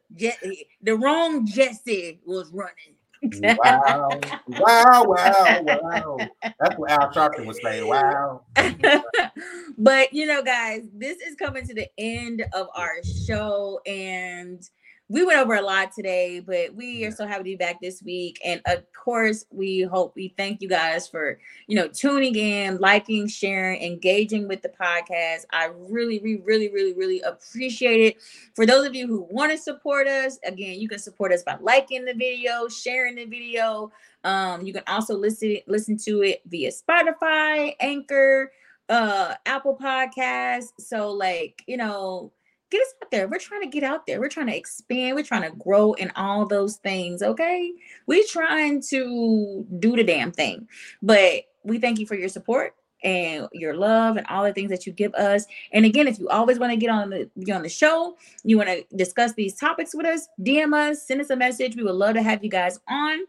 [0.82, 2.95] the wrong Jesse was running.
[3.41, 4.09] Wow,
[4.47, 6.18] wow, wow, wow.
[6.43, 7.88] That's what Al Sharpton was saying.
[7.88, 8.41] Wow.
[9.78, 14.68] but you know, guys, this is coming to the end of our show, and
[15.07, 18.01] we went over a lot today, but we are so happy to be back this
[18.01, 18.39] week.
[18.43, 23.27] And of course, we hope we thank you guys for you know tuning in, liking,
[23.27, 25.45] sharing, engaging with the podcast.
[25.51, 28.17] I really, we really, really, really appreciate it.
[28.55, 31.57] For those of you who want to support us, again, you can support us by
[31.61, 33.91] liking the video, sharing the video.
[34.23, 38.51] Um, you can also listen listen to it via Spotify, Anchor,
[38.89, 40.71] uh, Apple Podcasts.
[40.79, 42.31] So, like, you know,
[42.76, 43.28] get us out there.
[43.28, 44.19] We're trying to get out there.
[44.19, 45.15] We're trying to expand.
[45.15, 47.21] We're trying to grow in all those things.
[47.21, 47.71] Okay,
[48.05, 50.67] We're trying to do the damn thing.
[51.01, 54.86] But we thank you for your support and your love and all the things that
[54.86, 55.45] you give us.
[55.71, 58.69] And again, if you always want to get on the on the show, you want
[58.69, 61.76] to discuss these topics with us, DM us, send us a message.
[61.76, 63.19] We would love to have you guys on.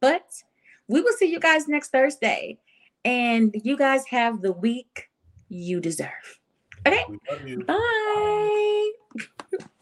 [0.00, 0.42] But
[0.88, 2.58] we will see you guys next Thursday.
[3.04, 5.10] And you guys have the week
[5.48, 6.40] you deserve.
[6.86, 7.04] Okay.
[7.08, 7.64] We love you.
[7.64, 8.92] Bye.